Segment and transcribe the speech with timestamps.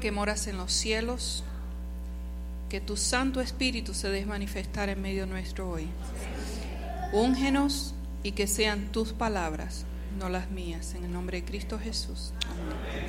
[0.00, 1.44] Que moras en los cielos,
[2.68, 5.86] que tu Santo Espíritu se deje manifestar en medio nuestro hoy.
[7.12, 9.84] Úngenos y que sean tus palabras,
[10.18, 12.32] no las mías, en el nombre de Cristo Jesús.
[12.46, 13.06] Amén.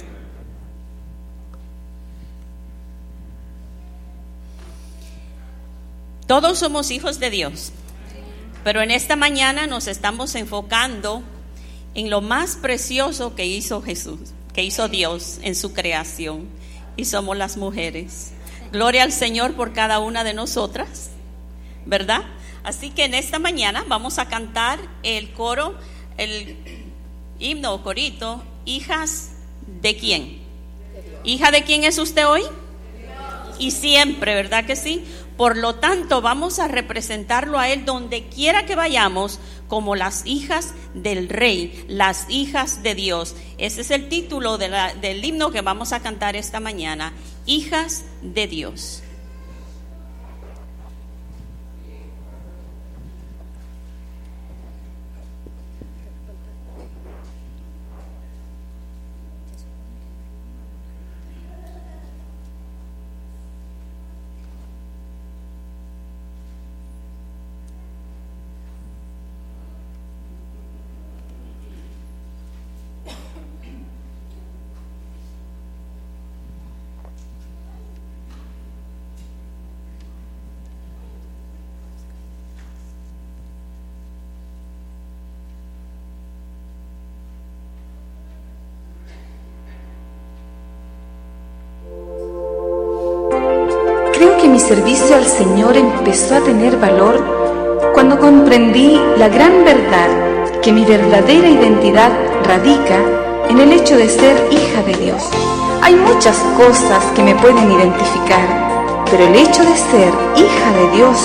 [6.27, 7.71] Todos somos hijos de Dios,
[8.63, 11.23] pero en esta mañana nos estamos enfocando
[11.95, 14.19] en lo más precioso que hizo Jesús,
[14.53, 16.47] que hizo Dios en su creación,
[16.95, 18.31] y somos las mujeres.
[18.71, 21.11] Gloria al Señor por cada una de nosotras,
[21.85, 22.23] ¿verdad?
[22.63, 25.75] Así que en esta mañana vamos a cantar el coro,
[26.17, 26.57] el
[27.39, 29.31] himno o corito, hijas
[29.81, 30.41] de quién.
[31.23, 32.41] ¿Hija de quién es usted hoy?
[33.59, 35.05] Y siempre, ¿verdad que sí?
[35.37, 39.39] Por lo tanto, vamos a representarlo a Él donde quiera que vayamos
[39.73, 43.35] como las hijas del rey, las hijas de Dios.
[43.57, 47.11] Ese es el título del himno que vamos a cantar esta mañana,
[47.47, 49.02] hijas de Dios.
[94.53, 97.15] Mi servicio al Señor empezó a tener valor
[97.91, 102.11] cuando comprendí la gran verdad que mi verdadera identidad
[102.43, 102.99] radica
[103.49, 105.23] en el hecho de ser hija de Dios.
[105.81, 111.17] Hay muchas cosas que me pueden identificar, pero el hecho de ser hija de Dios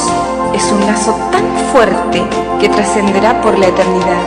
[0.55, 2.25] es un lazo tan fuerte
[2.59, 4.25] que trascenderá por la eternidad.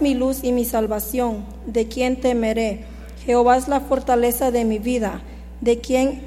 [0.00, 2.84] Mi luz y mi salvación, ¿de quién temeré?
[3.24, 5.22] Jehová es la fortaleza de mi vida,
[5.60, 6.22] ¿de quién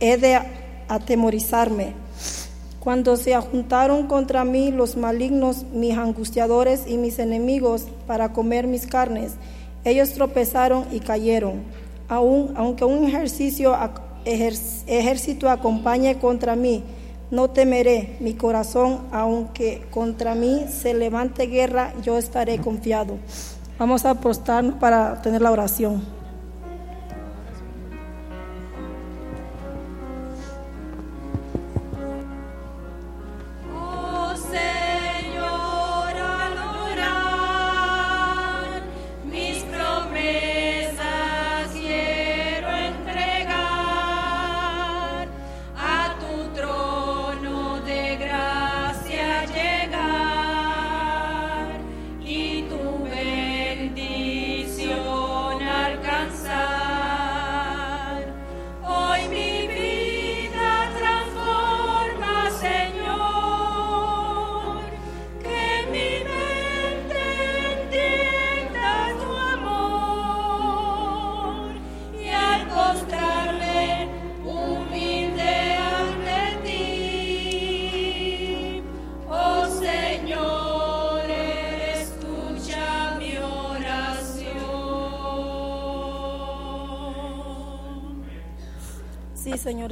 [0.00, 0.38] he de
[0.88, 1.94] atemorizarme?
[2.80, 8.86] Cuando se juntaron contra mí los malignos, mis angustiadores y mis enemigos para comer mis
[8.86, 9.32] carnes,
[9.84, 11.62] ellos tropezaron y cayeron.
[12.08, 13.10] Aun, aunque un
[14.26, 16.84] ejército acompañe contra mí,
[17.34, 23.18] no temeré mi corazón, aunque contra mí se levante guerra, yo estaré confiado.
[23.76, 26.13] Vamos a apostarnos para tener la oración.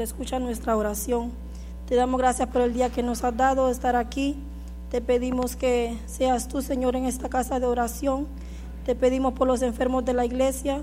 [0.03, 1.31] Escucha nuestra oración.
[1.87, 4.35] Te damos gracias por el día que nos has dado estar aquí.
[4.91, 8.27] Te pedimos que seas tú, Señor, en esta casa de oración.
[8.85, 10.83] Te pedimos por los enfermos de la iglesia.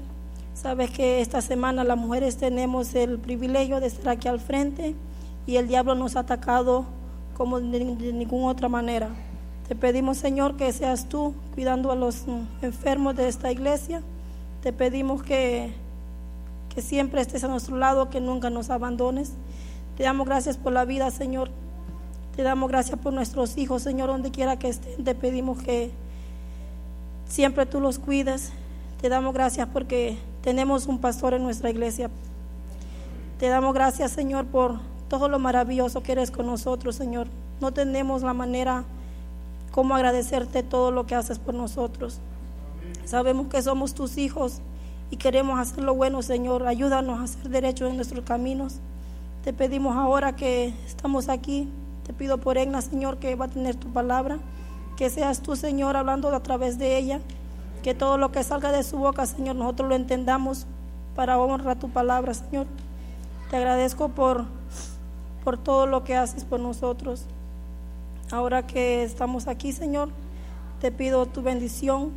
[0.53, 4.95] Sabes que esta semana las mujeres tenemos el privilegio de estar aquí al frente
[5.45, 6.85] y el diablo nos ha atacado
[7.35, 9.09] como de, de ninguna otra manera.
[9.67, 12.23] Te pedimos, Señor, que seas tú cuidando a los
[12.61, 14.01] enfermos de esta iglesia.
[14.63, 15.73] Te pedimos que
[16.79, 19.33] que siempre estés a nuestro lado, que nunca nos abandones.
[19.97, 21.49] Te damos gracias por la vida, Señor.
[22.37, 25.03] Te damos gracias por nuestros hijos, Señor, donde quiera que estén.
[25.03, 25.91] Te pedimos que
[27.27, 28.53] siempre tú los cuides.
[29.01, 32.09] Te damos gracias porque tenemos un pastor en nuestra iglesia.
[33.39, 37.27] Te damos gracias, Señor, por todo lo maravilloso que eres con nosotros, Señor.
[37.59, 38.85] No tenemos la manera
[39.71, 42.19] como agradecerte todo lo que haces por nosotros.
[43.03, 44.61] Sabemos que somos tus hijos
[45.11, 46.67] y queremos hacer lo bueno, Señor.
[46.67, 48.79] Ayúdanos a hacer derecho en nuestros caminos.
[49.43, 51.69] Te pedimos ahora que estamos aquí,
[52.05, 54.39] te pido por Egna, Señor, que va a tener tu palabra,
[54.97, 57.21] que seas tú, Señor, hablando a través de ella,
[57.83, 60.67] que todo lo que salga de su boca, Señor, nosotros lo entendamos
[61.15, 62.67] para honrar tu palabra, Señor.
[63.49, 64.45] Te agradezco por,
[65.43, 67.25] por todo lo que haces por nosotros.
[68.31, 70.09] Ahora que estamos aquí, Señor,
[70.81, 72.11] te pido tu bendición,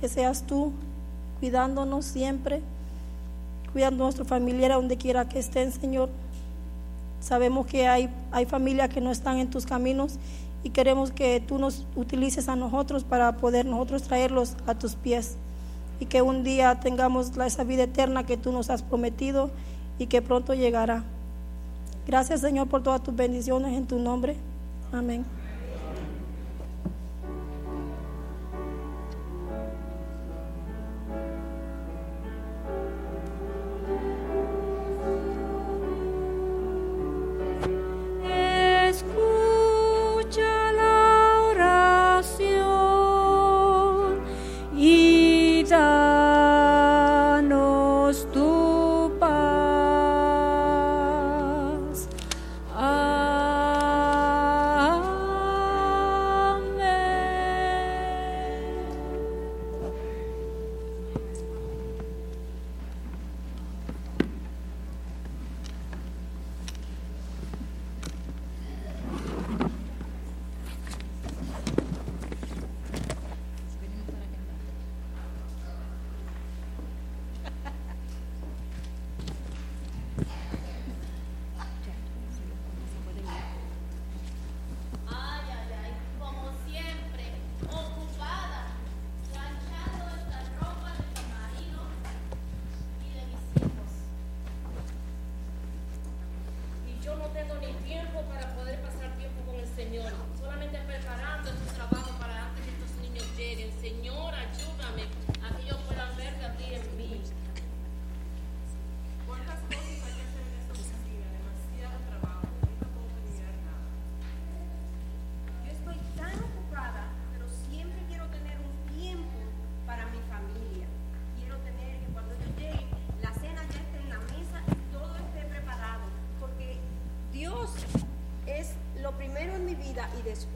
[0.00, 0.72] que seas tú
[1.40, 2.62] cuidándonos siempre,
[3.72, 6.10] cuidando a nuestros familiares donde quiera que estén, Señor.
[7.20, 10.18] Sabemos que hay, hay familias que no están en tus caminos
[10.62, 15.36] y queremos que tú nos utilices a nosotros para poder nosotros traerlos a tus pies
[16.00, 19.50] y que un día tengamos esa vida eterna que tú nos has prometido
[19.98, 21.04] y que pronto llegará.
[22.06, 24.36] Gracias Señor por todas tus bendiciones en tu nombre.
[24.92, 25.37] Amén.
[45.68, 47.48] danos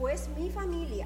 [0.07, 1.05] después mi familia.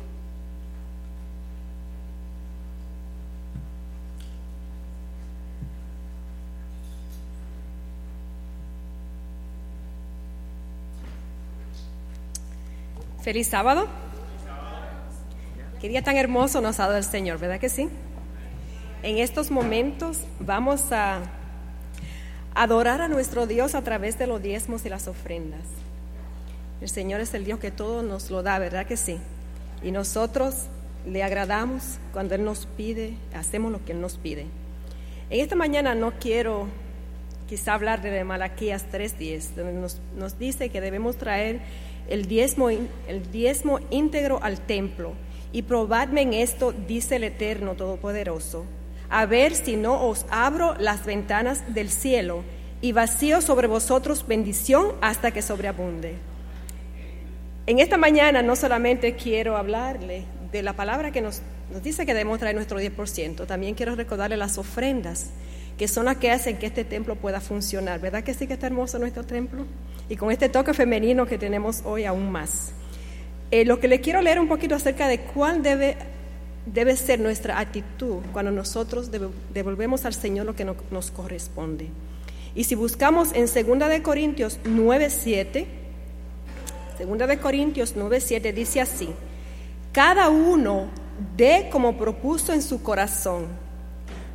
[13.22, 13.88] Feliz sábado.
[15.82, 17.89] Qué día tan hermoso nos ha dado el Señor, ¿verdad que sí?
[19.04, 21.22] En estos momentos vamos a
[22.56, 25.87] adorar a nuestro Dios a través de los diezmos y las ofrendas.
[26.82, 29.18] El Señor es el Dios que todo nos lo da, ¿verdad que sí?
[29.84, 30.66] Y nosotros
[31.06, 34.46] le agradamos cuando Él nos pide, hacemos lo que Él nos pide.
[35.30, 36.68] En esta mañana no quiero
[37.48, 41.62] quizá hablar de Malaquías 3.10, donde nos, nos dice que debemos traer
[42.08, 45.14] el diezmo, el diezmo íntegro al templo.
[45.52, 48.66] Y probadme en esto, dice el Eterno Todopoderoso,
[49.10, 52.44] a ver si no os abro las ventanas del cielo
[52.82, 56.16] y vacío sobre vosotros bendición hasta que sobreabunde.
[57.68, 61.42] En esta mañana no solamente quiero hablarle de la palabra que nos,
[61.84, 65.28] dice que debemos traer nuestro 10%, también quiero recordarle las ofrendas,
[65.78, 68.00] que son las que hacen que este templo pueda funcionar.
[68.00, 69.66] ¿Verdad que sí que está hermoso nuestro templo?
[70.10, 72.72] y con este toque femenino que tenemos hoy aún más.
[73.52, 75.98] Eh, lo que le quiero leer un poquito acerca de cuál debe,
[76.66, 79.10] debe ser nuestra actitud cuando nosotros
[79.54, 81.88] devolvemos al Señor lo que nos corresponde.
[82.56, 85.66] Y si buscamos en 2 de Corintios 9:7,
[87.06, 89.10] 2 de Corintios 9:7 dice así:
[89.92, 90.88] Cada uno
[91.36, 93.48] dé como propuso en su corazón,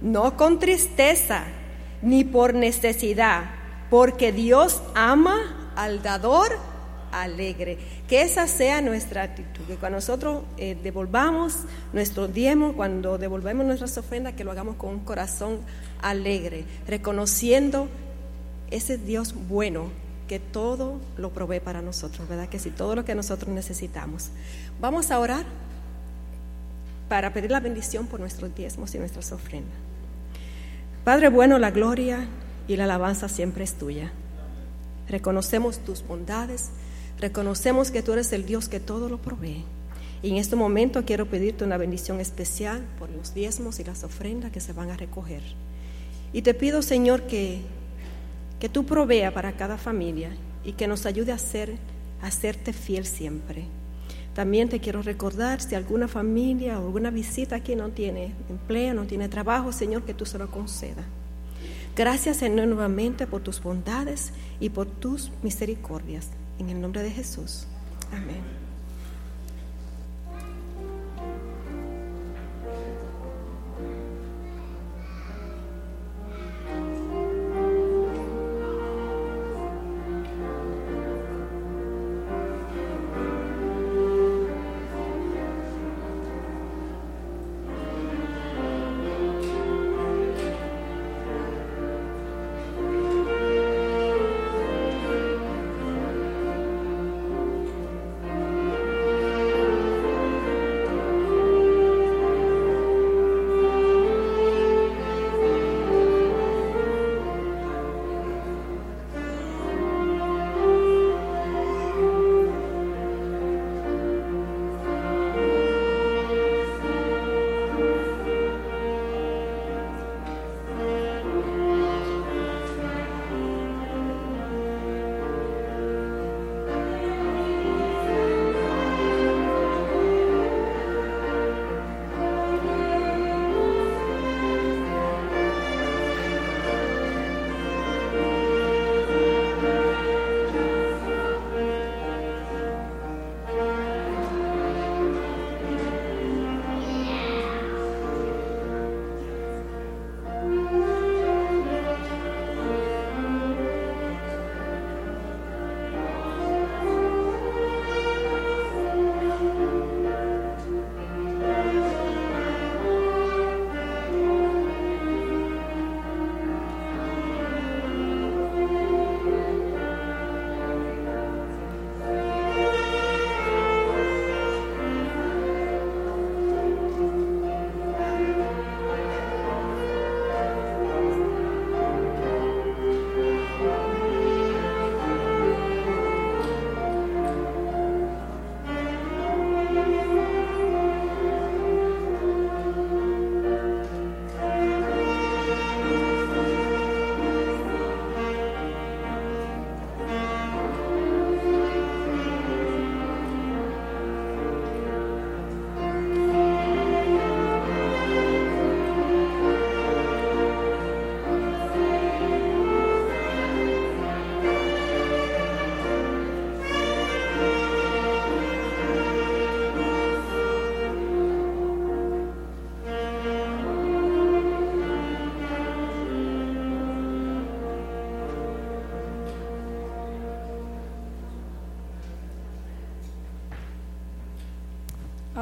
[0.00, 1.44] no con tristeza
[2.02, 3.44] ni por necesidad,
[3.90, 6.58] porque Dios ama al dador
[7.12, 7.78] alegre.
[8.08, 11.58] Que esa sea nuestra actitud, que cuando nosotros eh, devolvamos
[11.92, 15.60] nuestro diezmo, cuando devolvemos nuestras ofrendas, que lo hagamos con un corazón
[16.00, 17.88] alegre, reconociendo
[18.70, 20.01] ese Dios bueno
[20.32, 22.48] que todo lo provee para nosotros, ¿verdad?
[22.48, 24.30] Que si todo lo que nosotros necesitamos.
[24.80, 25.44] Vamos a orar
[27.10, 29.74] para pedir la bendición por nuestros diezmos y nuestras ofrendas.
[31.04, 32.26] Padre bueno, la gloria
[32.66, 34.10] y la alabanza siempre es tuya.
[35.06, 36.70] Reconocemos tus bondades,
[37.20, 39.66] reconocemos que tú eres el Dios que todo lo provee.
[40.22, 44.50] Y en este momento quiero pedirte una bendición especial por los diezmos y las ofrendas
[44.50, 45.42] que se van a recoger.
[46.32, 47.60] Y te pido, Señor, que,
[48.62, 50.30] que tú provea para cada familia
[50.64, 51.74] y que nos ayude a, ser,
[52.22, 53.64] a hacerte fiel siempre.
[54.36, 59.04] También te quiero recordar si alguna familia o alguna visita aquí no tiene empleo, no
[59.04, 61.06] tiene trabajo, Señor, que tú se lo concedas.
[61.96, 66.28] Gracias, Señor, nuevamente por tus bondades y por tus misericordias.
[66.60, 67.66] En el nombre de Jesús.
[68.12, 68.61] Amén.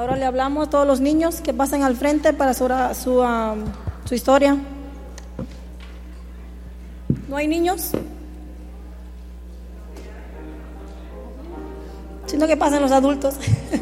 [0.00, 3.64] Ahora le hablamos a todos los niños que pasen al frente para su, su, um,
[4.06, 4.56] su historia.
[7.28, 7.90] ¿No hay niños?
[12.24, 13.34] Sino que pasen los adultos.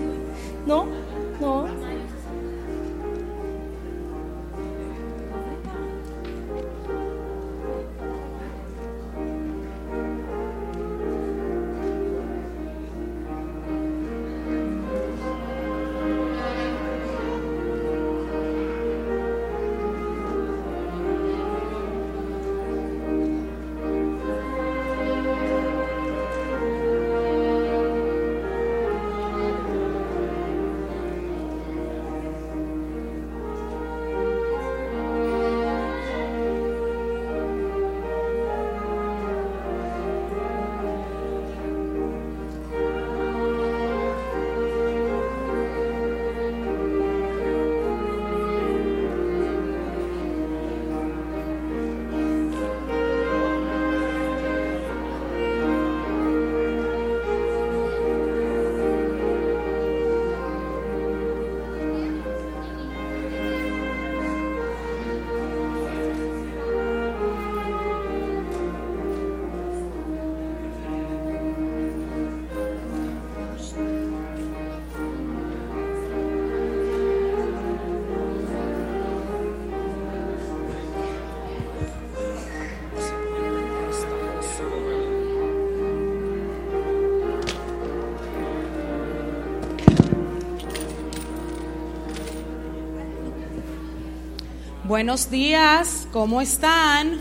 [94.99, 97.21] Buenos días, ¿cómo están?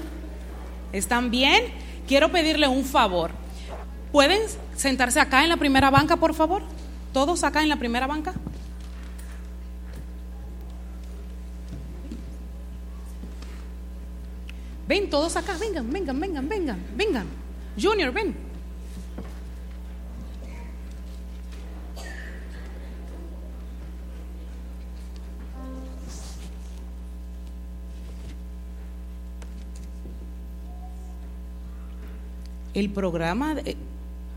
[0.92, 1.66] ¿Están bien?
[2.08, 3.30] Quiero pedirle un favor.
[4.12, 4.42] ¿Pueden
[4.76, 6.63] sentarse acá en la primera banca, por favor?
[7.13, 8.34] ¿Todos acá en la primera banca?
[14.88, 17.28] Ven, todos acá, vengan, vengan, vengan, vengan, vengan.
[17.80, 18.47] Junior, ven.
[32.78, 33.56] El programa,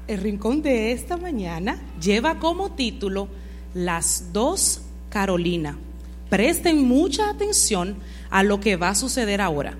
[0.06, 3.28] El Rincón de esta mañana lleva como título
[3.74, 5.76] Las dos Carolina.
[6.30, 7.96] Presten mucha atención
[8.30, 9.74] a lo que va a suceder ahora.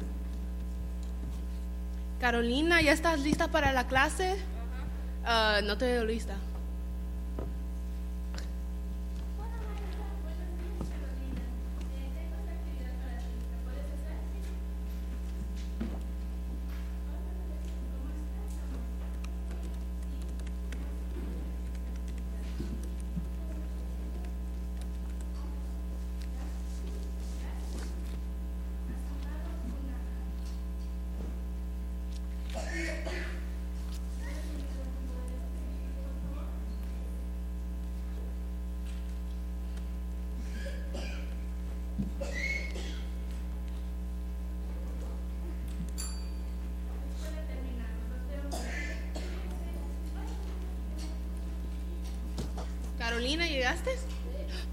[2.20, 4.36] Carolina, ¿ya estás lista para la clase?
[5.24, 6.34] Ah, no te veo lista.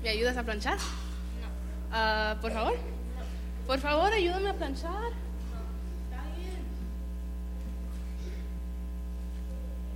[0.01, 0.77] ¿Me ayudas a planchar?
[0.77, 1.47] No.
[1.91, 2.77] Ah, por favor.
[3.67, 5.11] Por favor, ayúdame a planchar.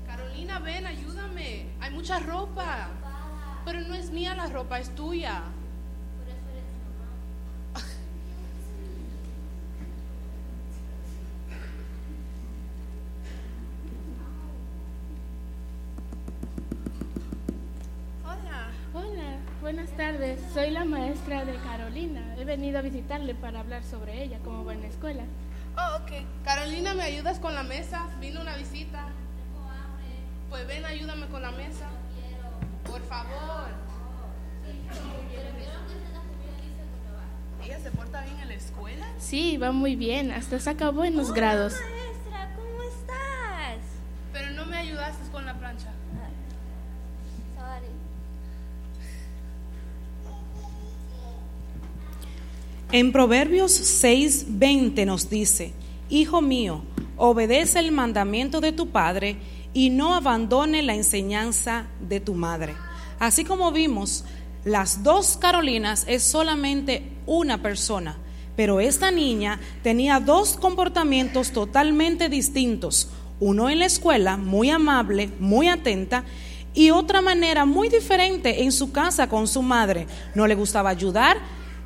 [0.06, 1.66] Carolina, ven, ayúdame.
[1.80, 2.90] Hay mucha ropa.
[3.66, 5.44] Pero no es mía la ropa, es tuya.
[20.54, 22.36] Soy la maestra de Carolina.
[22.38, 25.24] He venido a visitarle para hablar sobre ella, cómo va en la escuela.
[25.78, 26.12] Oh, ok.
[26.44, 28.08] Carolina, ¿me ayudas con la mesa?
[28.20, 29.08] Vino una visita.
[30.50, 31.88] Pues ven, ayúdame con la mesa.
[32.86, 33.70] Por favor.
[37.64, 39.06] ¿Ella se porta bien en la escuela?
[39.18, 40.32] Sí, va muy bien.
[40.32, 41.74] Hasta saca buenos grados.
[41.74, 42.01] Maestra,
[52.94, 55.72] En Proverbios 6:20 nos dice,
[56.10, 56.84] Hijo mío,
[57.16, 59.38] obedece el mandamiento de tu padre
[59.74, 62.76] y no abandone la enseñanza de tu madre.
[63.18, 64.26] Así como vimos,
[64.66, 68.18] las dos Carolinas es solamente una persona,
[68.58, 73.08] pero esta niña tenía dos comportamientos totalmente distintos.
[73.40, 76.26] Uno en la escuela, muy amable, muy atenta,
[76.74, 80.08] y otra manera muy diferente en su casa con su madre.
[80.36, 81.38] No le gustaba ayudar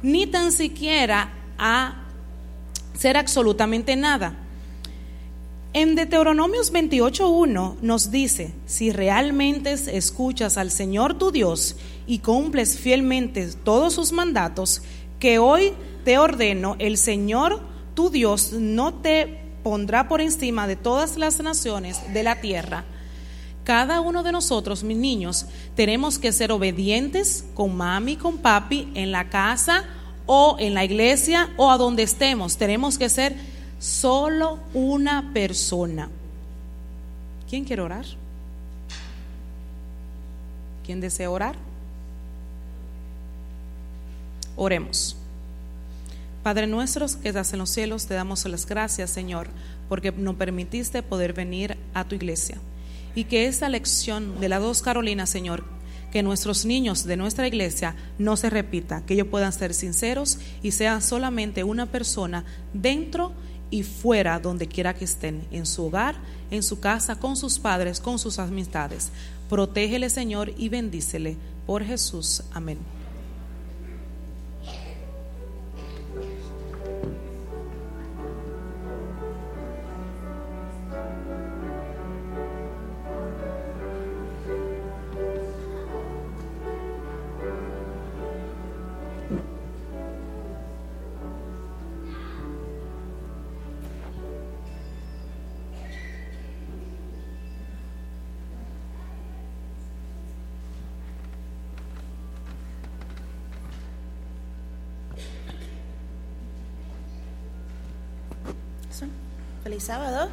[0.05, 1.95] ni tan siquiera a
[2.93, 4.37] ser absolutamente nada.
[5.73, 13.47] En Deuteronomios 28.1 nos dice, si realmente escuchas al Señor tu Dios y cumples fielmente
[13.63, 14.83] todos sus mandatos,
[15.19, 15.73] que hoy
[16.05, 17.59] te ordeno, el Señor
[17.95, 22.85] tu Dios no te pondrá por encima de todas las naciones de la tierra.
[23.63, 29.11] Cada uno de nosotros, mis niños, tenemos que ser obedientes con mami, con papi, en
[29.11, 29.83] la casa
[30.25, 32.57] o en la iglesia o a donde estemos.
[32.57, 33.35] Tenemos que ser
[33.79, 36.09] solo una persona.
[37.49, 38.05] ¿Quién quiere orar?
[40.85, 41.55] ¿Quién desea orar?
[44.55, 45.15] Oremos.
[46.43, 49.47] Padre nuestro que estás en los cielos, te damos las gracias, Señor,
[49.89, 52.57] porque nos permitiste poder venir a tu iglesia.
[53.15, 55.63] Y que esta lección de las dos Carolinas, Señor,
[56.15, 60.71] que nuestros niños de nuestra iglesia no se repita, que ellos puedan ser sinceros y
[60.71, 63.33] sean solamente una persona dentro
[63.69, 66.15] y fuera donde quiera que estén, en su hogar,
[66.51, 69.11] en su casa, con sus padres, con sus amistades.
[69.49, 71.35] Protégele, Señor, y bendícele.
[71.67, 72.43] Por Jesús.
[72.53, 72.77] Amén.
[109.85, 110.29] Sábado.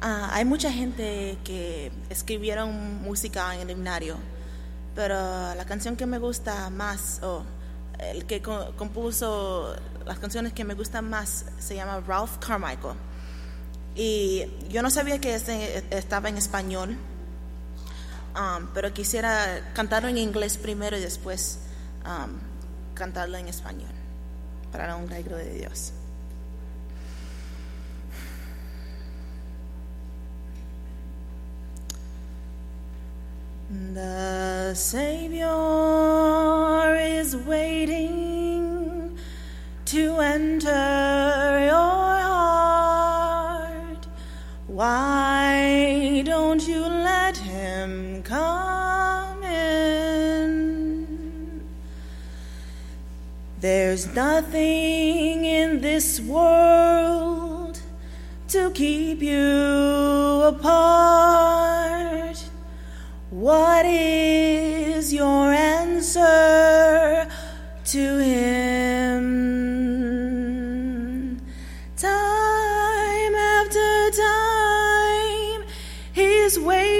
[0.00, 4.16] Ah, hay mucha gente que escribieron música en el himnario,
[4.94, 5.14] pero
[5.54, 7.42] la canción que me gusta más, o
[7.98, 9.74] el que co- compuso
[10.06, 12.94] las canciones que me gustan más, se llama Ralph Carmichael.
[13.96, 16.96] Y yo no sabía que ese estaba en español,
[18.72, 21.58] pero quisiera cantarlo en inglés primero y después
[23.00, 23.92] en español,
[24.72, 25.92] para la honra y gloria de Dios.
[33.94, 35.46] The Savior
[36.96, 39.16] is waiting
[39.84, 44.06] to enter your heart.
[44.66, 46.97] Why don't you
[53.60, 57.80] There's nothing in this world
[58.46, 62.38] to keep you apart.
[63.30, 67.28] What is your answer
[67.86, 69.48] to him?
[71.96, 75.64] Time after time,
[76.12, 76.97] he's waited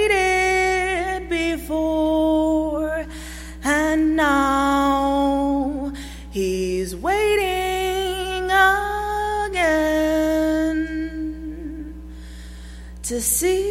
[13.09, 13.65] to see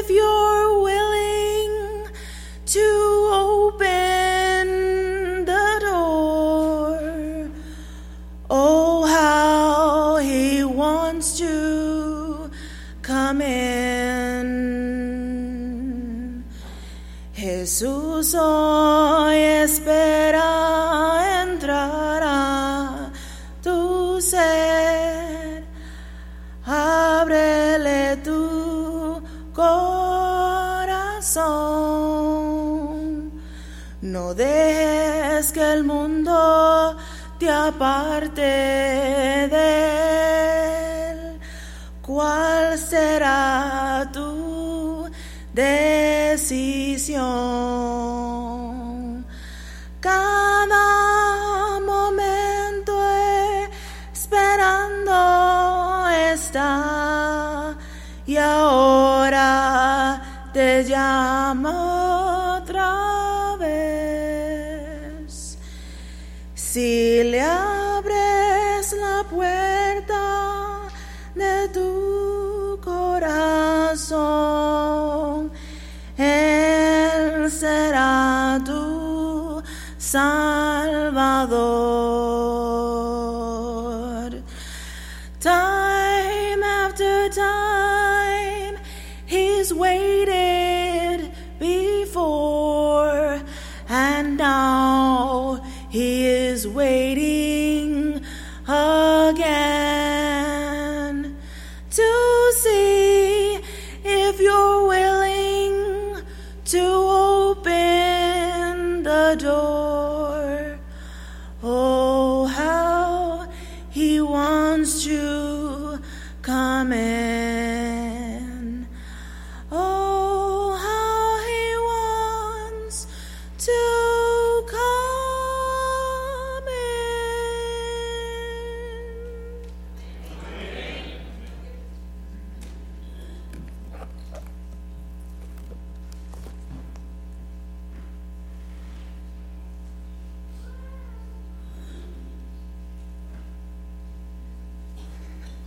[0.00, 2.08] if you're willing
[2.66, 4.66] to open
[5.44, 7.48] the door.
[8.50, 12.50] Oh, how he wants to
[13.02, 14.66] come in.
[17.36, 19.36] Jesús hoy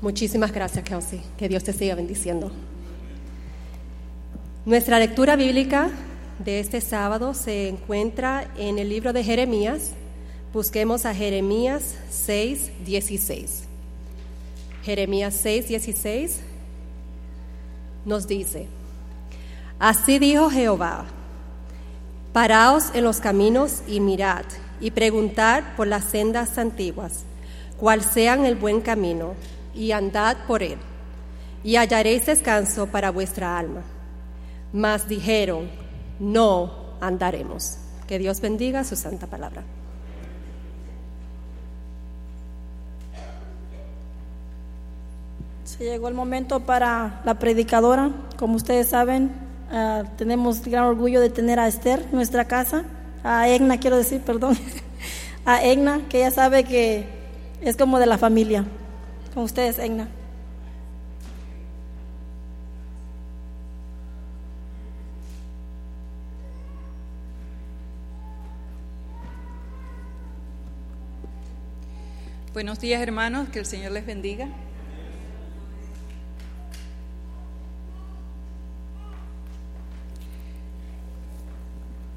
[0.10, 1.22] Muchísimas gracias, Kelsey.
[1.38, 2.52] Que Dios te siga bendiciendo.
[4.66, 5.92] Nuestra lectura bíblica
[6.44, 9.92] de este sábado se encuentra en el libro de Jeremías.
[10.52, 13.66] Busquemos a Jeremías 6, 16.
[14.82, 16.40] Jeremías 6, 16
[18.04, 18.66] nos dice,
[19.78, 21.06] Así dijo Jehová,
[22.34, 24.46] paraos en los caminos y mirad
[24.82, 27.26] y preguntad por las sendas antiguas,
[27.78, 29.36] cuál sean el buen camino,
[29.74, 30.78] y andad por él,
[31.64, 33.82] y hallaréis descanso para vuestra alma.
[34.72, 35.70] Mas dijeron,
[36.20, 37.78] no andaremos.
[38.08, 39.64] Que Dios bendiga su santa palabra.
[45.64, 48.12] Se llegó el momento para la predicadora.
[48.38, 49.32] Como ustedes saben,
[49.72, 52.84] ah, tenemos gran orgullo de tener a Esther en nuestra casa,
[53.24, 54.58] a Egna, quiero decir, perdón,
[55.46, 57.06] a Egna, que ella sabe que
[57.62, 58.66] es como de la familia.
[59.34, 60.08] Con ustedes, Egna.
[72.54, 74.48] Buenos días hermanos, que el Señor les bendiga.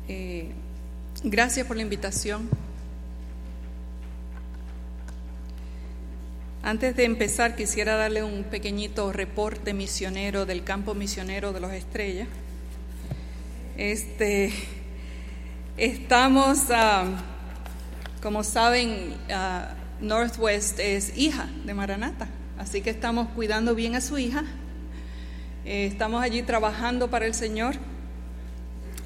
[0.09, 0.51] Eh,
[1.22, 2.48] gracias por la invitación.
[6.64, 12.29] Antes de empezar, quisiera darle un pequeñito reporte misionero del campo misionero de los Estrellas.
[13.77, 14.53] Este,
[15.77, 17.05] estamos, ah,
[18.22, 24.18] como saben, ah, Northwest es hija de Maranata, así que estamos cuidando bien a su
[24.18, 24.44] hija.
[25.64, 27.75] Eh, estamos allí trabajando para el Señor.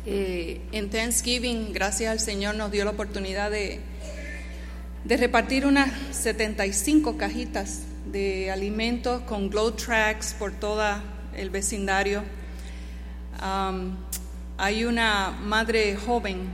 [0.05, 3.81] Eh, en Thanksgiving, gracias al Señor, nos dio la oportunidad de,
[5.07, 10.83] de repartir unas 75 cajitas de alimentos con glow tracks por todo
[11.37, 12.25] el vecindario.
[13.42, 13.95] Um,
[14.59, 16.49] hay una madre joven,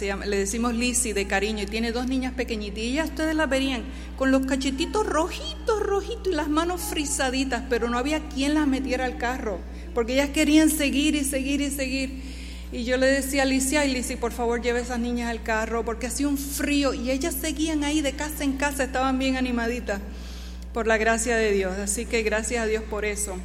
[0.00, 3.10] llama- le decimos Lizzie de cariño, y tiene dos niñas pequeñitillas.
[3.10, 3.84] Ustedes la verían
[4.18, 9.04] con los cachetitos rojitos, rojitos y las manos frisaditas, pero no había quien las metiera
[9.04, 9.60] al carro,
[9.94, 12.33] porque ellas querían seguir y seguir y seguir.
[12.74, 15.44] Y yo le decía a Alicia, ay Lizzie, por favor lleve a esas niñas al
[15.44, 19.36] carro, porque hacía un frío y ellas seguían ahí de casa en casa, estaban bien
[19.36, 20.00] animaditas
[20.72, 21.78] por la gracia de Dios.
[21.78, 23.36] Así que gracias a Dios por eso.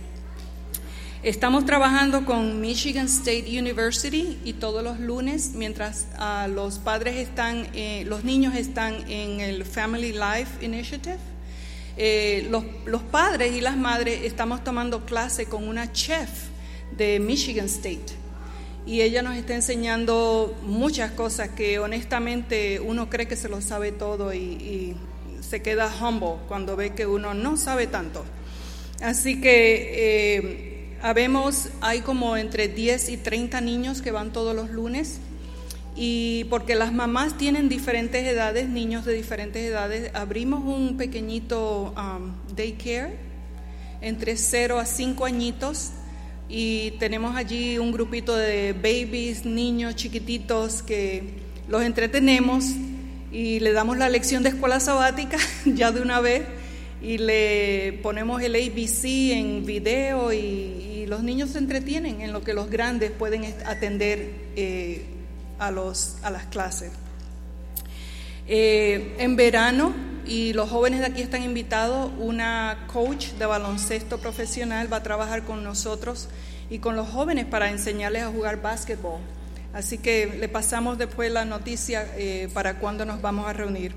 [1.21, 7.67] Estamos trabajando con Michigan State University y todos los lunes, mientras ah, los padres están,
[7.75, 11.19] eh, los niños están en el Family Life Initiative,
[11.97, 16.29] eh, los, los padres y las madres estamos tomando clase con una chef
[16.97, 18.18] de Michigan State
[18.85, 23.91] y ella nos está enseñando muchas cosas que honestamente uno cree que se lo sabe
[23.91, 24.95] todo y, y
[25.41, 28.23] se queda humble cuando ve que uno no sabe tanto.
[29.01, 34.69] Así que eh, habemos, hay como entre 10 y 30 niños que van todos los
[34.69, 35.19] lunes
[35.95, 42.33] y porque las mamás tienen diferentes edades, niños de diferentes edades, abrimos un pequeñito um,
[42.55, 43.17] daycare
[44.01, 45.91] entre 0 a 5 añitos
[46.49, 51.23] y tenemos allí un grupito de babies, niños chiquititos que
[51.67, 52.65] los entretenemos
[53.31, 56.43] y le damos la lección de escuela sabática ya de una vez
[57.01, 62.53] y le ponemos el ABC en video y, los niños se entretienen en lo que
[62.53, 65.05] los grandes pueden atender eh,
[65.57, 66.91] a, los, a las clases.
[68.47, 69.91] Eh, en verano,
[70.29, 75.43] y los jóvenes de aquí están invitados, una coach de baloncesto profesional va a trabajar
[75.43, 76.29] con nosotros
[76.69, 79.19] y con los jóvenes para enseñarles a jugar básquetbol.
[79.73, 83.93] Así que le pasamos después la noticia eh, para cuándo nos vamos a reunir.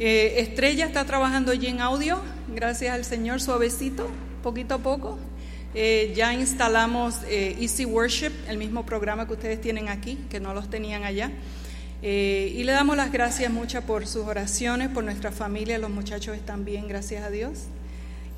[0.00, 2.20] Eh, Estrella está trabajando allí en audio,
[2.52, 4.10] gracias al Señor, suavecito.
[4.42, 5.20] poquito a poco.
[5.74, 10.68] Eh, ya instalamos Easy Worship, el mismo programa que ustedes tienen aquí, que no los
[10.68, 11.30] tenían allá.
[12.02, 16.34] Eh, y le damos las gracias muchas por sus oraciones, por nuestra familia, los muchachos
[16.34, 17.64] están bien, gracias a Dios.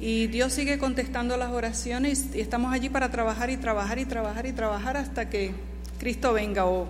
[0.00, 4.46] Y Dios sigue contestando las oraciones y estamos allí para trabajar y trabajar y trabajar
[4.46, 5.52] y trabajar hasta que
[6.00, 6.88] Cristo venga o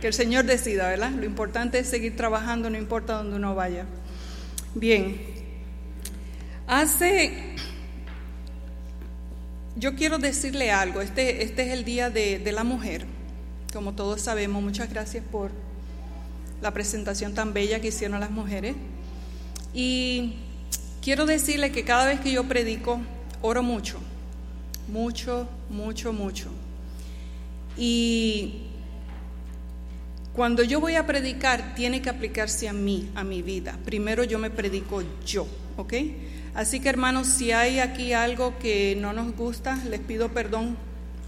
[0.00, 1.10] que el Señor decida, ¿verdad?
[1.10, 3.84] Lo importante es seguir trabajando, no importa dónde uno vaya.
[4.74, 5.20] Bien,
[6.66, 7.32] hace,
[9.76, 13.04] yo quiero decirle algo, este, este es el Día de, de la Mujer,
[13.74, 15.50] como todos sabemos, muchas gracias por
[16.62, 18.76] la presentación tan bella que hicieron las mujeres.
[19.74, 20.34] Y
[21.02, 23.00] quiero decirle que cada vez que yo predico,
[23.42, 23.98] oro mucho,
[24.88, 26.48] mucho, mucho, mucho.
[27.76, 28.62] Y
[30.32, 33.78] cuando yo voy a predicar, tiene que aplicarse a mí, a mi vida.
[33.84, 35.94] Primero yo me predico yo, ¿ok?
[36.54, 40.76] Así que hermanos, si hay aquí algo que no nos gusta, les pido perdón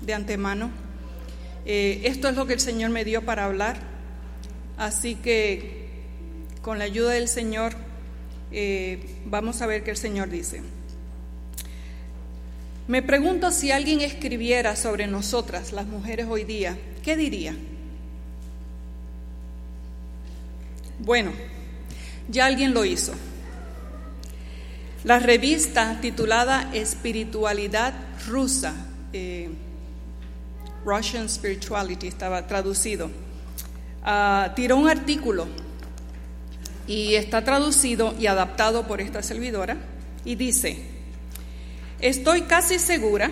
[0.00, 0.70] de antemano.
[1.66, 3.97] Eh, esto es lo que el Señor me dio para hablar.
[4.78, 5.88] Así que
[6.62, 7.74] con la ayuda del Señor
[8.52, 10.62] eh, vamos a ver qué el Señor dice.
[12.86, 17.54] Me pregunto si alguien escribiera sobre nosotras, las mujeres hoy día, ¿qué diría?
[21.00, 21.32] Bueno,
[22.28, 23.12] ya alguien lo hizo.
[25.04, 27.94] La revista titulada Espiritualidad
[28.26, 28.74] Rusa,
[29.12, 29.50] eh,
[30.84, 33.10] Russian Spirituality estaba traducido,
[34.08, 35.46] uh, tiró un artículo
[36.86, 39.76] y está traducido y adaptado por esta servidora
[40.24, 40.78] y dice,
[42.00, 43.30] estoy casi segura,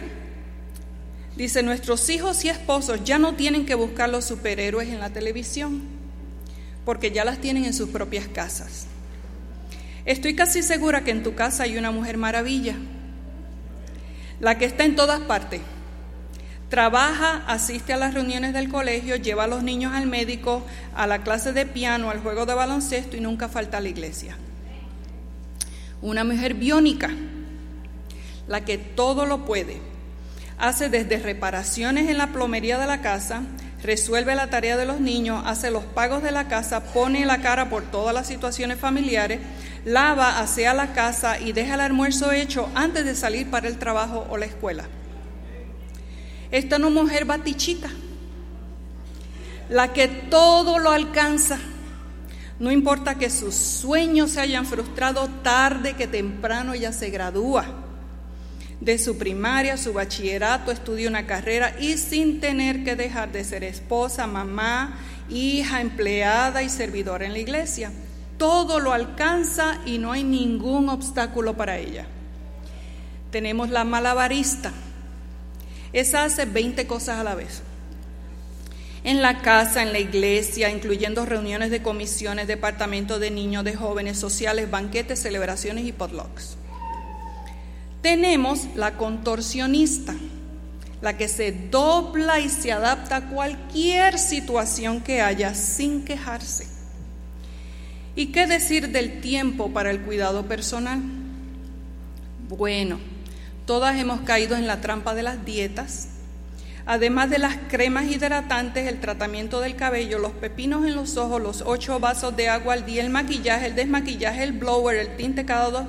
[1.36, 5.82] dice, nuestros hijos y esposos ya no tienen que buscar los superhéroes en la televisión
[6.84, 8.86] porque ya las tienen en sus propias casas.
[10.04, 12.76] Estoy casi segura que en tu casa hay una mujer maravilla,
[14.38, 15.60] la que está en todas partes.
[16.68, 21.22] Trabaja, asiste a las reuniones del colegio, lleva a los niños al médico, a la
[21.22, 24.36] clase de piano, al juego de baloncesto y nunca falta a la iglesia.
[26.02, 27.10] Una mujer biónica,
[28.48, 29.80] la que todo lo puede.
[30.58, 33.42] Hace desde reparaciones en la plomería de la casa,
[33.84, 37.70] resuelve la tarea de los niños, hace los pagos de la casa, pone la cara
[37.70, 39.38] por todas las situaciones familiares,
[39.84, 44.26] lava, asea la casa y deja el almuerzo hecho antes de salir para el trabajo
[44.30, 44.88] o la escuela.
[46.50, 47.90] Esta es una mujer batichica,
[49.68, 51.58] la que todo lo alcanza.
[52.58, 57.66] No importa que sus sueños se hayan frustrado tarde que temprano, ella se gradúa
[58.80, 63.64] de su primaria, su bachillerato, estudia una carrera y sin tener que dejar de ser
[63.64, 64.98] esposa, mamá,
[65.30, 67.90] hija, empleada y servidora en la iglesia.
[68.38, 72.06] Todo lo alcanza y no hay ningún obstáculo para ella.
[73.30, 74.72] Tenemos la malabarista.
[75.92, 77.62] Esa hace 20 cosas a la vez.
[79.04, 84.18] En la casa, en la iglesia, incluyendo reuniones de comisiones, departamentos de niños, de jóvenes,
[84.18, 86.56] sociales, banquetes, celebraciones y potlucks.
[88.02, 90.14] Tenemos la contorsionista,
[91.00, 96.66] la que se dobla y se adapta a cualquier situación que haya sin quejarse.
[98.16, 101.00] ¿Y qué decir del tiempo para el cuidado personal?
[102.48, 102.98] Bueno,
[103.66, 106.08] todas hemos caído en la trampa de las dietas,
[106.88, 111.64] Además de las cremas hidratantes, el tratamiento del cabello, los pepinos en los ojos, los
[111.66, 115.68] ocho vasos de agua al día, el maquillaje, el desmaquillaje, el blower, el tinte cada
[115.70, 115.84] dos,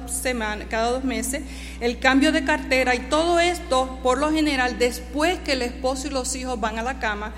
[0.68, 1.44] cada dos meses,
[1.82, 6.10] el cambio de cartera y todo esto, por lo general, después que el esposo y
[6.10, 7.32] los hijos van a la cama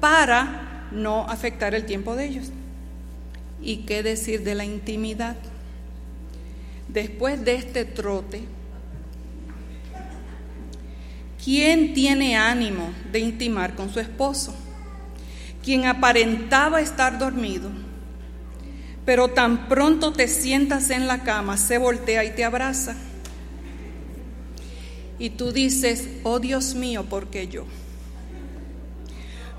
[0.00, 2.46] para no afectar el tiempo de ellos.
[3.60, 5.36] ¿Y qué decir de la intimidad?
[6.88, 8.44] Después de este trote,
[11.44, 14.54] ¿Quién tiene ánimo de intimar con su esposo?
[15.62, 17.70] Quien aparentaba estar dormido,
[19.04, 22.96] pero tan pronto te sientas en la cama, se voltea y te abraza.
[25.18, 27.66] Y tú dices, oh Dios mío, ¿por qué yo?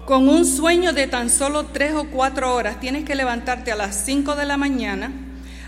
[0.08, 3.96] Con un sueño de tan solo tres o cuatro horas, tienes que levantarte a las
[3.96, 5.12] cinco de la mañana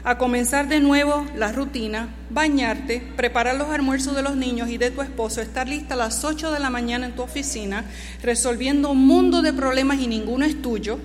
[0.08, 4.90] a comenzar de nuevo la rutina, bañarte, preparar los almuerzos de los niños y de
[4.90, 7.84] tu esposo, estar lista a las 8 de la mañana en tu oficina,
[8.24, 10.98] resolviendo un mundo de problemas y ninguno es tuyo.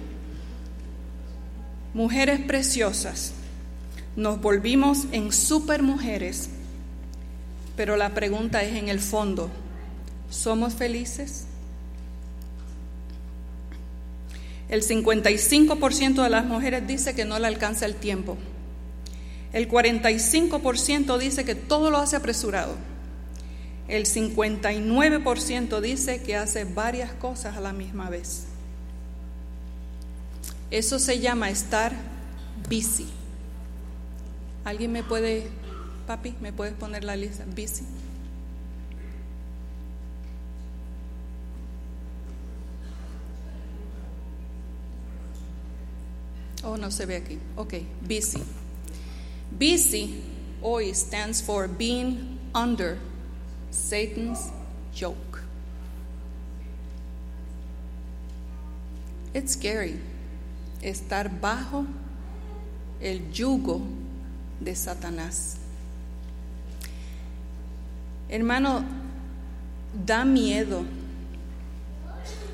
[1.94, 3.32] Mujeres preciosas,
[4.14, 6.48] nos volvimos en super mujeres,
[7.74, 9.50] pero la pregunta es en el fondo,
[10.30, 11.46] ¿somos felices?
[14.68, 18.38] El 55% de las mujeres dice que no le alcanza el tiempo.
[19.52, 22.74] El 45% dice que todo lo hace apresurado.
[23.88, 28.44] el 59% dice que hace varias cosas a la misma vez.
[30.70, 31.92] Eso se llama estar
[32.70, 33.06] busy.
[34.64, 35.48] ¿Alguien me puede,
[36.06, 37.44] papi, me puedes poner la lista?
[37.44, 37.84] Busy.
[46.64, 47.38] Oh, no se ve aquí.
[47.56, 48.42] Ok, busy.
[49.58, 50.22] Busy
[50.62, 52.98] hoy stands for being under
[53.70, 54.50] Satan's
[54.94, 55.42] yoke.
[59.34, 59.98] It's scary
[60.82, 61.86] estar bajo
[63.00, 63.80] el yugo
[64.60, 65.56] de Satanás.
[68.28, 68.84] Hermano,
[69.92, 70.84] da miedo,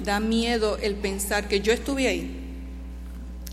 [0.03, 2.48] da miedo el pensar que yo estuve ahí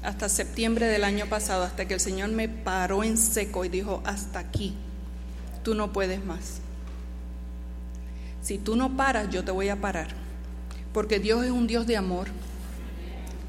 [0.06, 4.02] hasta septiembre del año pasado, hasta que el Señor me paró en seco y dijo,
[4.06, 4.76] hasta aquí,
[5.64, 6.60] tú no puedes más.
[8.42, 10.10] Si tú no paras, yo te voy a parar.
[10.94, 12.28] Porque Dios es un Dios de amor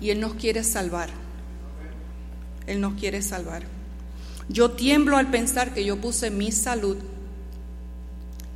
[0.00, 1.10] y Él nos quiere salvar.
[2.66, 3.62] Él nos quiere salvar.
[4.48, 6.96] Yo tiemblo al pensar que yo puse mi salud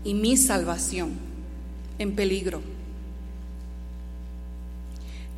[0.03, 1.13] y mi salvación
[1.99, 2.63] en peligro.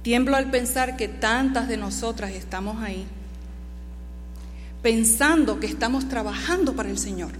[0.02, 3.06] Tiemblo al pensar que tantas de nosotras estamos ahí,
[4.82, 7.30] pensando que estamos trabajando para el Señor.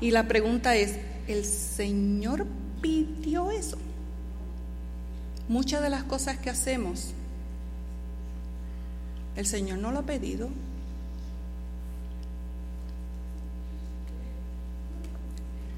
[0.00, 2.46] Y la pregunta es, el Señor
[2.80, 3.76] pidió eso.
[5.48, 7.12] Muchas de las cosas que hacemos,
[9.34, 10.48] el Señor no lo ha pedido.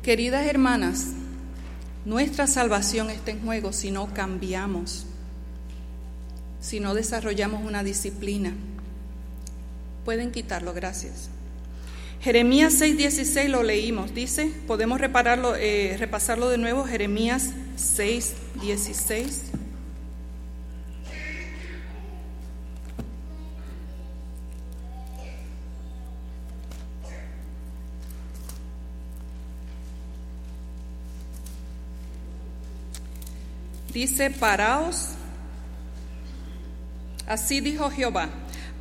[0.03, 1.13] Queridas hermanas,
[2.05, 5.07] nuestra salvación está en juego si no cambiamos,
[6.65, 8.55] si no desarrollamos una disciplina.
[10.07, 11.29] Pueden quitarlo, gracias.
[12.23, 19.43] Jeremías 6:16 lo leímos, dice, podemos repararlo, eh, repasarlo de nuevo, Jeremías 6:16.
[33.93, 35.11] Dice, paraos,
[37.27, 38.29] así dijo Jehová,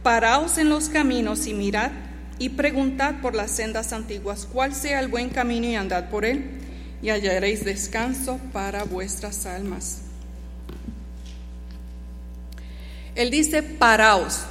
[0.04, 1.92] paraos en los caminos y mirad
[2.40, 6.44] y preguntad por las sendas antiguas cuál sea el buen camino y andad por él,
[7.02, 10.02] y hallaréis descanso para vuestras almas.
[13.16, 14.42] Él dice, paraos,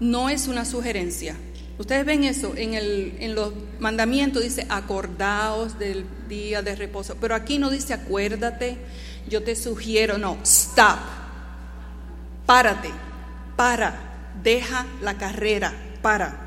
[0.00, 1.36] no es una sugerencia.
[1.78, 7.34] Ustedes ven eso en, el, en los mandamientos, dice, acordaos del día de reposo, pero
[7.34, 8.76] aquí no dice, acuérdate,
[9.28, 10.98] yo te sugiero, no, stop,
[12.46, 12.90] párate,
[13.56, 15.72] para, deja la carrera,
[16.02, 16.42] para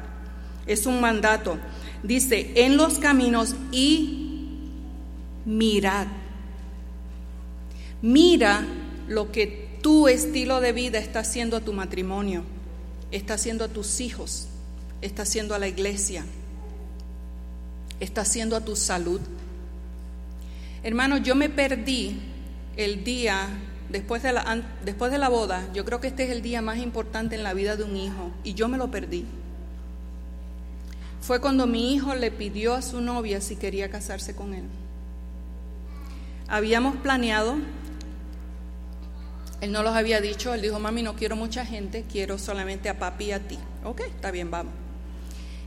[0.65, 1.57] es un mandato.
[2.03, 4.59] Dice, en los caminos y
[5.45, 6.07] mirad.
[8.01, 8.65] Mira
[9.07, 12.43] lo que tu estilo de vida está haciendo a tu matrimonio,
[13.11, 14.47] está haciendo a tus hijos,
[15.01, 16.23] está haciendo a la iglesia,
[17.99, 19.21] está haciendo a tu salud.
[20.83, 22.19] Hermano, yo me perdí
[22.77, 23.47] el día
[23.89, 26.77] después de, la, después de la boda, yo creo que este es el día más
[26.77, 29.25] importante en la vida de un hijo y yo me lo perdí
[31.25, 34.65] fue cuando mi hijo le pidió a su novia si quería casarse con él.
[36.47, 37.55] Habíamos planeado,
[39.59, 42.99] él no los había dicho, él dijo, mami, no quiero mucha gente, quiero solamente a
[42.99, 43.57] papi y a ti.
[43.83, 44.73] Ok, está bien, vamos.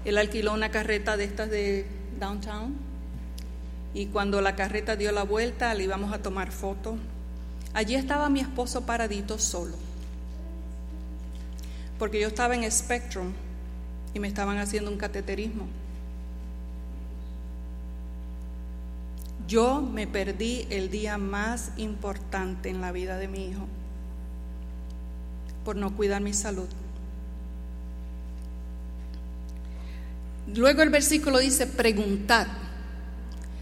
[0.05, 1.87] Él alquiló una carreta de estas de
[2.21, 2.77] downtown
[3.95, 7.01] y cuando la carreta dio la vuelta le íbamos a tomar fotos.
[7.79, 9.76] Allí estaba mi esposo paradito solo,
[11.97, 13.33] porque yo estaba en Spectrum
[14.12, 15.68] y me estaban haciendo un cateterismo.
[19.47, 23.68] Yo me perdí el día más importante en la vida de mi hijo
[25.64, 26.66] por no cuidar mi salud.
[30.53, 32.49] Luego el versículo dice, preguntad,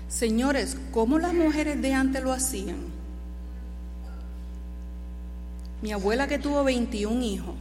[0.08, 2.95] señores, ¿cómo las mujeres de antes lo hacían?
[5.82, 7.54] Mi abuela que tuvo 21 hijos,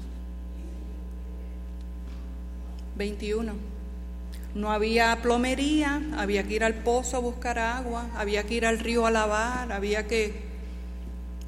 [2.96, 3.54] 21.
[4.56, 8.80] No había plomería, había que ir al pozo a buscar agua, había que ir al
[8.80, 10.46] río a lavar, había que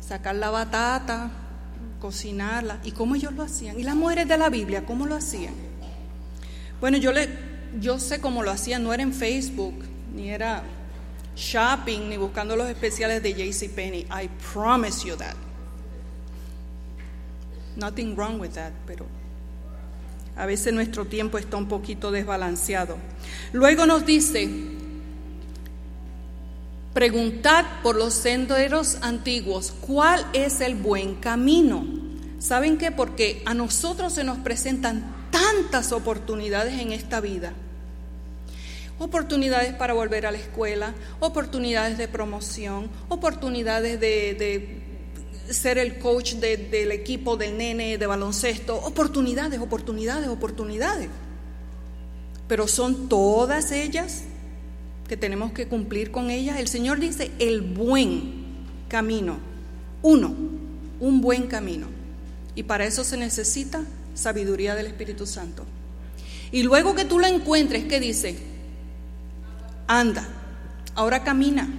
[0.06, 1.32] sacar la batata,
[2.02, 2.80] cocinarla.
[2.84, 3.80] ¿Y cómo ellos lo hacían?
[3.80, 5.54] ¿Y las mujeres de la Biblia cómo lo hacían?
[6.82, 7.30] Bueno, yo, le,
[7.80, 10.64] yo sé cómo lo hacían, no era en Facebook, ni era
[11.38, 14.02] shopping, ni buscando los especiales de JCPenney.
[14.12, 15.47] I promise you that.
[17.78, 19.06] Nothing wrong with that, pero
[20.36, 22.98] a veces nuestro tiempo está un poquito desbalanceado.
[23.54, 24.50] Luego nos dice,
[26.98, 31.86] Preguntad por los senderos antiguos cuál es el buen camino.
[32.40, 32.90] ¿Saben qué?
[32.90, 37.54] Porque a nosotros se nos presentan tantas oportunidades en esta vida.
[38.98, 44.82] Oportunidades para volver a la escuela, oportunidades de promoción, oportunidades de,
[45.50, 51.10] ser el coach del equipo del nene de baloncesto, oportunidades, oportunidades, oportunidades.
[52.48, 54.24] Pero son todas ellas
[55.08, 56.60] que tenemos que cumplir con ellas.
[56.60, 58.46] El Señor dice el buen
[58.88, 59.38] camino.
[60.02, 60.34] Uno,
[61.00, 61.88] un buen camino.
[62.56, 63.84] Y para eso se necesita
[64.14, 65.66] sabiduría del Espíritu Santo.
[66.52, 68.38] Y luego que tú la encuentres, ¿qué dice?
[69.88, 70.28] Anda,
[70.96, 71.70] ahora camina.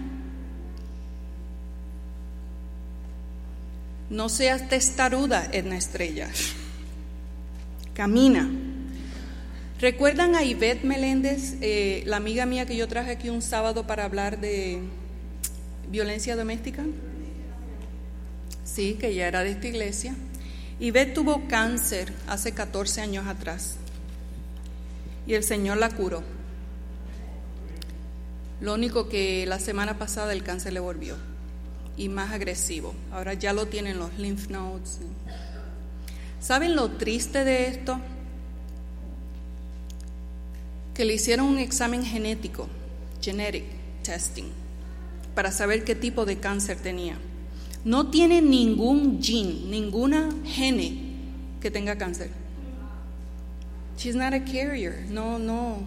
[4.10, 6.30] No seas testaruda, Edna Estrella.
[7.92, 8.48] Camina.
[9.80, 14.04] ¿Recuerdan a Ivette Meléndez, eh, la amiga mía que yo traje aquí un sábado para
[14.04, 14.80] hablar de
[15.90, 16.84] violencia doméstica?
[18.64, 20.14] Sí, que ella era de esta iglesia.
[20.80, 23.76] Ivette tuvo cáncer hace 14 años atrás
[25.26, 26.22] y el Señor la curó.
[28.62, 31.27] Lo único que la semana pasada el cáncer le volvió
[31.98, 32.94] y más agresivo.
[33.12, 35.00] Ahora ya lo tienen los lymph nodes.
[36.40, 38.00] ¿Saben lo triste de esto?
[40.98, 42.66] que le hicieron un examen genético,
[43.22, 43.62] genetic
[44.02, 44.46] testing,
[45.32, 47.16] para saber qué tipo de cáncer tenía.
[47.84, 50.98] No tiene ningún gene, ninguna gene
[51.60, 52.30] que tenga cáncer.
[53.96, 55.06] She's not a carrier.
[55.08, 55.84] No, no,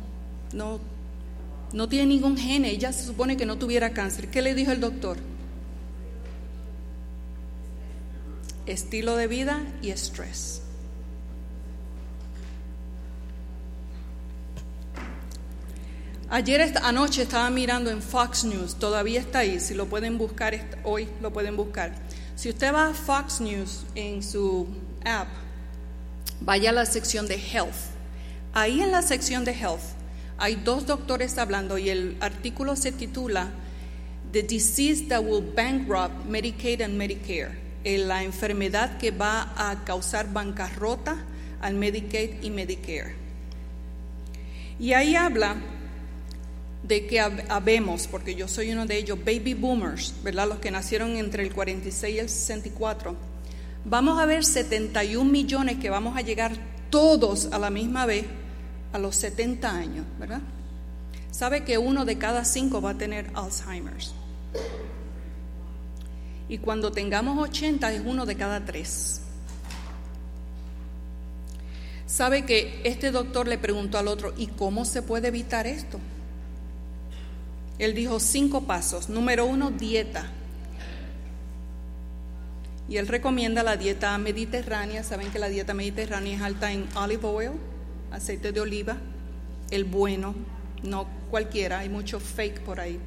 [0.54, 0.80] no,
[1.74, 2.70] no tiene ningún gene.
[2.70, 4.30] Ella se supone que no tuviera cáncer.
[4.30, 5.18] ¿Qué le dijo el doctor?
[8.66, 10.62] Estilo de vida y estrés.
[16.30, 21.10] Ayer anoche estaba mirando en Fox News, todavía está ahí, si lo pueden buscar hoy,
[21.22, 21.94] lo pueden buscar.
[22.38, 24.66] Si usted va a Fox News en su
[25.04, 25.28] app,
[26.40, 27.76] vaya a la sección de Health.
[28.54, 29.82] Ahí en la sección de Health
[30.38, 33.52] hay dos doctores hablando y el artículo se titula
[34.32, 41.18] The Disease That Will Bankrupt Medicaid and Medicare, la enfermedad que va a causar bancarrota
[41.62, 43.16] al Medicaid y Medicare.
[44.80, 45.56] Y ahí habla
[46.84, 50.48] de que habemos, porque yo soy uno de ellos, baby boomers, ¿verdad?
[50.48, 53.16] Los que nacieron entre el 46 y el 64,
[53.86, 56.54] vamos a ver 71 millones que vamos a llegar
[56.90, 58.26] todos a la misma vez
[58.94, 60.42] a los 70 años, ¿verdad?
[61.32, 64.14] Sabe que uno de cada cinco va a tener Alzheimer's.
[66.52, 69.22] Y cuando tengamos 80 es uno de cada tres.
[72.06, 75.98] Sabe que este doctor le preguntó al otro, ¿y cómo se puede evitar esto?
[77.80, 79.08] Él dijo cinco pasos.
[79.08, 80.30] Número uno, dieta.
[82.90, 85.04] Y él recomienda la dieta mediterránea.
[85.04, 87.52] Saben que la dieta mediterránea es alta en olive oil,
[88.12, 88.98] aceite de oliva,
[89.70, 90.36] el bueno,
[90.84, 93.00] no cualquiera, hay mucho fake por ahí.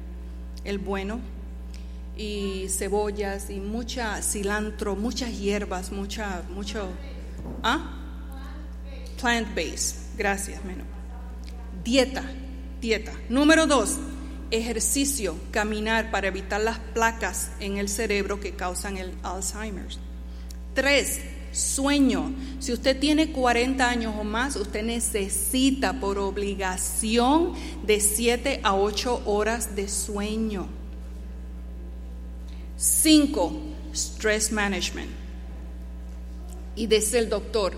[0.63, 1.19] El bueno,
[2.17, 6.89] y cebollas, y mucha cilantro, muchas hierbas, mucha, mucho.
[7.61, 8.01] ¿Ah?
[9.19, 10.17] Plant-based.
[10.17, 10.85] Gracias, menos.
[11.83, 12.23] Dieta,
[12.81, 13.11] dieta.
[13.29, 13.97] Número dos,
[14.51, 19.87] ejercicio, caminar para evitar las placas en el cerebro que causan el Alzheimer.
[20.73, 22.33] Tres, sueño.
[22.59, 27.53] Si usted tiene 40 años o más, usted necesita por obligación
[27.85, 30.67] de 7 a 8 horas de sueño.
[32.85, 33.51] Cinco,
[33.95, 35.09] stress management.
[36.75, 37.73] Y dice el doctor,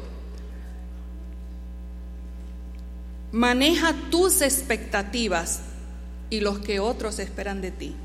[3.31, 5.61] maneja tus expectativas
[6.29, 7.95] y los que otros esperan de ti.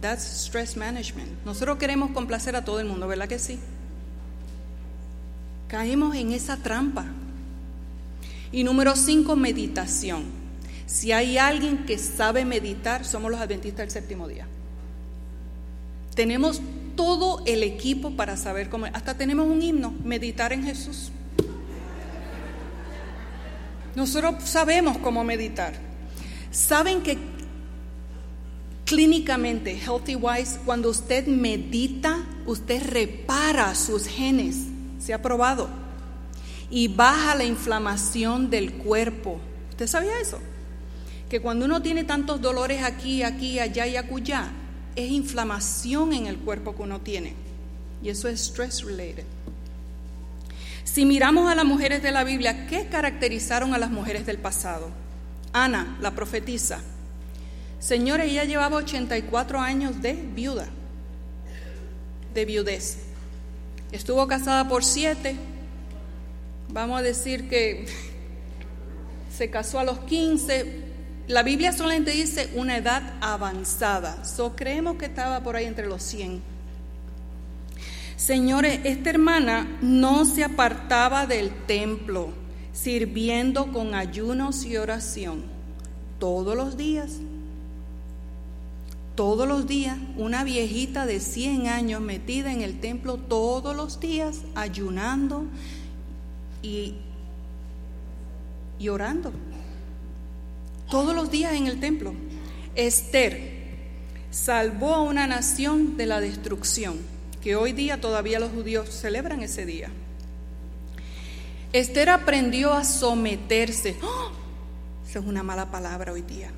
[0.00, 1.44] That's stress management.
[1.44, 3.58] Nosotros queremos complacer a todo el mundo, ¿verdad que sí?
[5.66, 7.06] Caemos en esa trampa.
[8.52, 10.22] Y número cinco, meditación.
[10.86, 14.46] Si hay alguien que sabe meditar, somos los adventistas del séptimo día.
[16.18, 16.60] Tenemos
[16.96, 21.12] todo el equipo para saber cómo, hasta tenemos un himno, meditar en Jesús.
[23.94, 25.74] Nosotros sabemos cómo meditar.
[26.50, 27.18] Saben que
[28.84, 34.64] Clínicamente, Healthy Wise, cuando usted medita, usted repara sus genes,
[34.98, 35.68] se ha probado,
[36.68, 39.38] y baja la inflamación del cuerpo.
[39.70, 40.40] ¿Usted sabía eso?
[41.30, 44.50] Que cuando uno tiene tantos dolores aquí, aquí, allá y acullá,
[45.04, 47.34] es inflamación en el cuerpo que uno tiene.
[48.02, 49.24] Y eso es stress related.
[50.84, 54.90] Si miramos a las mujeres de la Biblia, ¿qué caracterizaron a las mujeres del pasado?
[55.52, 56.80] Ana, la profetisa,
[57.78, 60.66] Señores, ella llevaba 84 años de viuda,
[62.34, 62.98] de viudez.
[63.92, 65.36] Estuvo casada por siete.
[66.70, 67.86] Vamos a decir que
[69.36, 70.87] se casó a los 15.
[71.28, 74.24] La Biblia solamente dice una edad avanzada.
[74.24, 76.42] So creemos que estaba por ahí entre los 100.
[78.16, 82.30] Señores, esta hermana no se apartaba del templo,
[82.72, 85.44] sirviendo con ayunos y oración
[86.18, 87.20] todos los días
[89.18, 94.42] todos los días, una viejita de 100 años metida en el templo todos los días,
[94.54, 95.44] ayunando
[96.62, 96.94] y,
[98.78, 99.32] y orando.
[100.90, 102.14] Todos los días en el templo.
[102.74, 103.58] Esther
[104.30, 106.98] salvó a una nación de la destrucción,
[107.42, 109.90] que hoy día todavía los judíos celebran ese día.
[111.72, 113.96] Esther aprendió a someterse.
[114.02, 114.30] ¡Oh!
[115.06, 116.50] Esa es una mala palabra hoy día.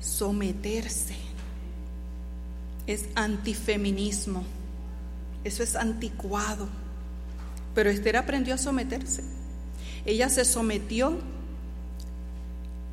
[0.00, 1.16] Someterse
[2.86, 4.44] es antifeminismo,
[5.42, 6.68] eso es anticuado.
[7.74, 9.22] Pero Esther aprendió a someterse.
[10.04, 11.18] Ella se sometió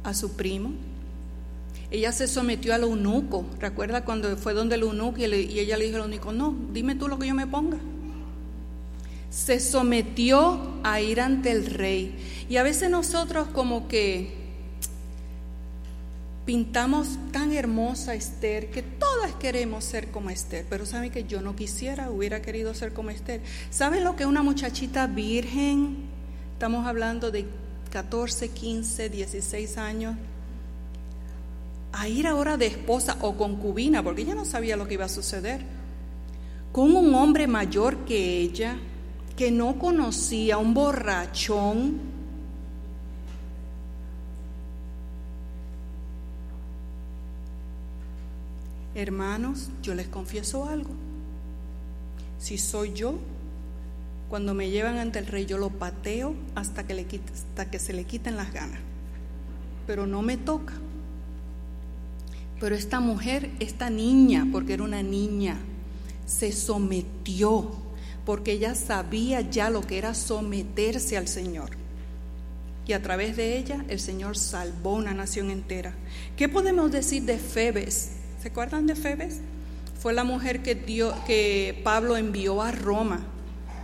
[0.04, 0.72] a su primo,
[1.94, 3.46] ella se sometió al eunuco.
[3.60, 7.08] ¿Recuerda cuando fue donde el eunuco y, ella le dijo al eunuco, no, dime tú
[7.08, 7.78] lo que yo me ponga?
[9.30, 12.16] Se sometió a ir ante el rey.
[12.50, 14.44] Y a veces nosotros como que
[16.46, 21.56] pintamos tan hermosa Esther que todas queremos ser como Esther, pero saben que yo no
[21.56, 23.42] quisiera, hubiera querido ser como Esther.
[23.70, 25.96] ¿Saben lo que una muchachita virgen?
[26.54, 27.46] Estamos hablando de
[27.94, 30.16] 14, 15, 16 años.
[31.92, 35.10] A ir ahora de esposa o concubina, porque ella no sabía lo que iba a
[35.10, 35.62] suceder,
[36.72, 38.78] con un hombre mayor que ella,
[39.38, 42.14] que no conocía, un borrachón,
[48.96, 50.92] Hermanos, yo les confieso algo.
[52.38, 53.16] Si soy yo,
[54.30, 58.52] cuando me llevan ante el rey, yo lo pateo hasta que, se le quiten las
[58.52, 58.80] ganas.
[59.86, 60.74] Pero no me toca.
[62.60, 65.58] Pero esta mujer, esta niña, porque era una niña,
[66.26, 67.72] se sometió,
[68.26, 71.72] porque ella sabía ya lo que era someterse al Señor.
[72.88, 75.94] Y a través de ella el Señor salvó una nación entera.
[76.38, 78.12] ¿Qué podemos decir de Febes?
[78.42, 79.42] ¿Se acuerdan de Febes?
[80.00, 83.28] Fue la mujer que Pablo envió a Roma.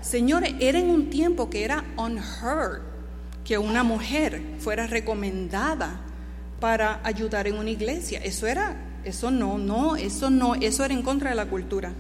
[0.02, 2.82] Señores, era en un tiempo que era unheard
[3.44, 6.02] que una mujer fuera recomendada
[6.60, 8.20] para ayudar en una iglesia.
[8.24, 11.94] Eso era, eso no, no, eso no, eso era en contra de la cultura.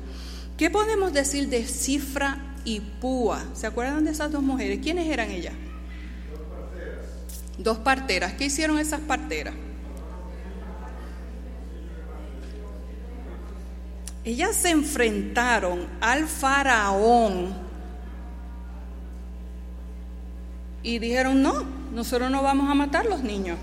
[0.58, 3.44] ¿Qué podemos decir de Cifra y Púa?
[3.54, 4.80] ¿Se acuerdan de esas dos mujeres?
[4.82, 5.54] ¿Quiénes eran ellas?
[6.32, 7.08] Dos parteras.
[7.58, 8.34] Dos parteras.
[8.34, 9.56] ¿Qué hicieron esas parteras?
[14.24, 17.69] Ellas se enfrentaron al faraón
[20.84, 23.58] y dijeron, no, nosotros no vamos a matar los niños.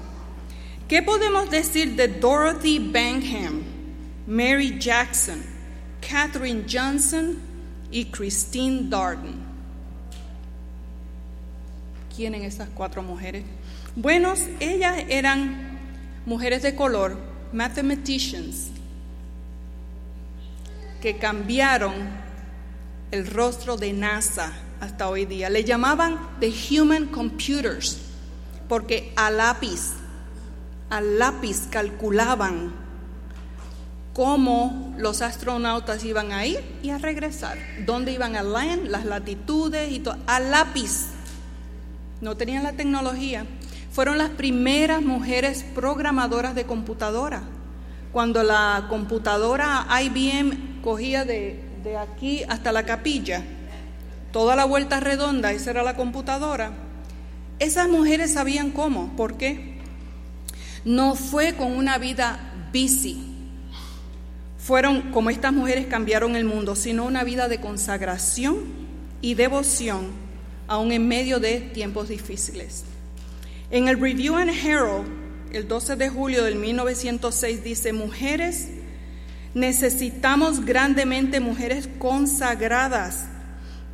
[0.89, 3.63] ¿Qué podemos decir de Dorothy Bangham,
[4.27, 5.43] Mary Jackson,
[6.01, 7.39] Katherine Johnson
[7.91, 9.47] y Christine Darden?
[12.15, 13.45] ¿Quiénes esas cuatro mujeres?
[13.95, 15.79] Bueno, ellas eran
[16.25, 17.19] mujeres de color,
[17.53, 18.69] mathematicians,
[21.01, 21.95] que cambiaron
[23.11, 25.51] el rostro de NASA hasta hoy día.
[25.51, 27.99] Le llamaban The Human Computers,
[28.69, 29.93] porque a lápiz,
[30.91, 32.73] al lápiz calculaban
[34.13, 39.93] cómo los astronautas iban a ir y a regresar, dónde iban a land, las latitudes
[39.93, 41.09] y todo, a lápiz.
[42.23, 43.45] No tenían la tecnología.
[43.93, 47.43] Fueron las primeras mujeres programadoras de computadora.
[48.13, 51.63] Cuando la computadora IBM cogía de,
[51.99, 53.45] aquí hasta la capilla,
[54.37, 56.71] toda la vuelta redonda, esa era la computadora.
[57.59, 59.79] Esas mujeres sabían cómo, ¿por qué?
[60.85, 62.39] No fue con una vida
[62.71, 63.17] busy,
[64.59, 68.59] fueron como estas mujeres cambiaron el mundo, sino una vida de consagración
[69.23, 70.09] y devoción,
[70.69, 72.85] aún en medio de tiempos difíciles.
[73.71, 75.07] En el Review and Herald,
[75.51, 78.69] el 12 de julio del 1906, dice, mujeres
[79.55, 83.29] Necesitamos grandemente mujeres consagradas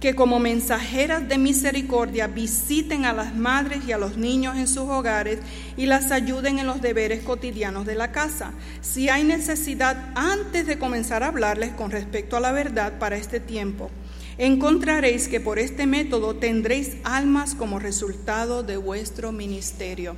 [0.02, 4.88] que como mensajeras de misericordia visiten a las madres y a los niños en sus
[4.88, 5.38] hogares
[5.76, 8.52] y las ayuden en los deberes cotidianos de la casa.
[8.80, 13.38] Si hay necesidad, antes de comenzar a hablarles con respecto a la verdad para este
[13.38, 13.92] tiempo,
[14.38, 20.16] encontraréis que por este método tendréis almas como resultado de vuestro ministerio.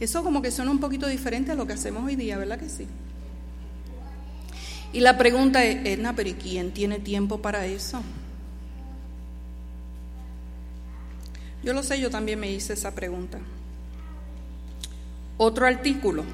[0.00, 2.68] Eso como que suena un poquito diferente a lo que hacemos hoy día, ¿verdad que
[2.68, 2.86] sí?
[4.92, 8.02] Y la pregunta es, Edna, pero ¿y quién tiene tiempo para eso?
[11.64, 13.38] Yo lo sé, yo también me hice esa pregunta.
[15.38, 16.24] Otro artículo.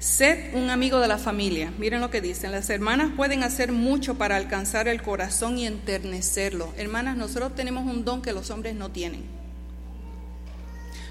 [0.00, 1.72] Sed un amigo de la familia.
[1.78, 2.50] Miren lo que dicen.
[2.50, 6.74] Las hermanas pueden hacer mucho para alcanzar el corazón y enternecerlo.
[6.76, 9.24] Hermanas, nosotros tenemos un don que los hombres no tienen.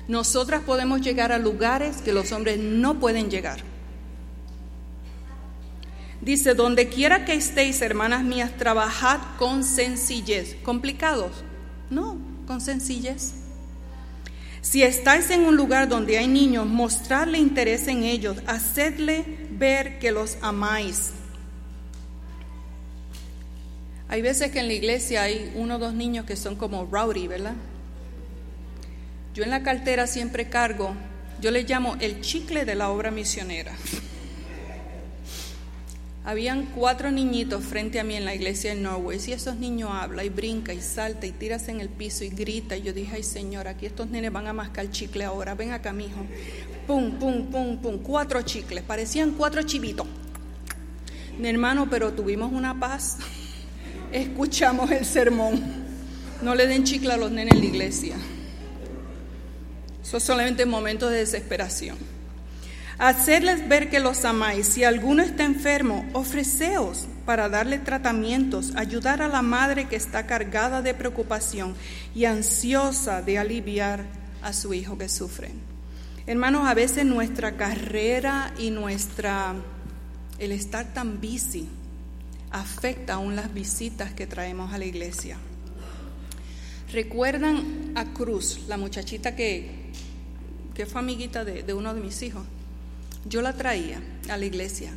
[0.10, 3.60] Nosotras podemos llegar a lugares que los hombres no pueden llegar.
[6.22, 10.58] Dice, donde quiera que estéis, hermanas mías, trabajad con sencillez.
[10.64, 11.44] ¿Complicados?
[11.90, 13.34] No, con sencillez.
[14.62, 20.12] Si estáis en un lugar donde hay niños, mostrarle interés en ellos, hacedle ver que
[20.12, 21.12] los amáis.
[24.08, 27.28] Hay veces que en la iglesia hay uno o dos niños que son como rowdy,
[27.28, 27.54] ¿verdad?
[29.34, 30.96] Yo en la cartera siempre cargo,
[31.42, 33.74] yo le llamo el chicle de la obra misionera.
[36.26, 40.26] Habían cuatro niñitos frente a mí en la iglesia de Norway y esos niños hablan
[40.26, 42.76] y brinca y salta y tiras en el piso y grita.
[42.76, 45.94] Y yo dije, ay Señor, aquí estos nenes van a mascar chicle ahora, ven acá,
[45.94, 46.26] mijo.
[46.88, 50.08] Pum, pum, pum, pum, cuatro chicles, parecían cuatro chivitos.
[51.38, 53.18] Mi hermano, pero tuvimos una paz.
[54.12, 55.62] Escuchamos el sermón.
[56.42, 58.16] No le den chicle a los nenes en la iglesia.
[60.02, 62.15] Son solamente momentos de desesperación.
[62.98, 64.68] Hacerles ver que los amáis.
[64.68, 70.82] Si alguno está enfermo, ofreceos para darle tratamientos, ayudar a la madre que está cargada
[70.82, 71.76] de preocupación
[72.14, 74.06] y ansiosa de aliviar
[74.42, 75.52] a su hijo que sufre.
[76.28, 79.56] Hermanos, a veces nuestra carrera y nuestra
[80.40, 81.68] el estar tan busy
[82.52, 85.38] afecta aún las visitas que traemos a la iglesia.
[86.92, 89.92] ¿Recuerdan a Cruz, la muchachita que,
[90.74, 92.44] que fue amiguita de, de uno de mis hijos?
[93.28, 94.92] Yo la traía a la iglesia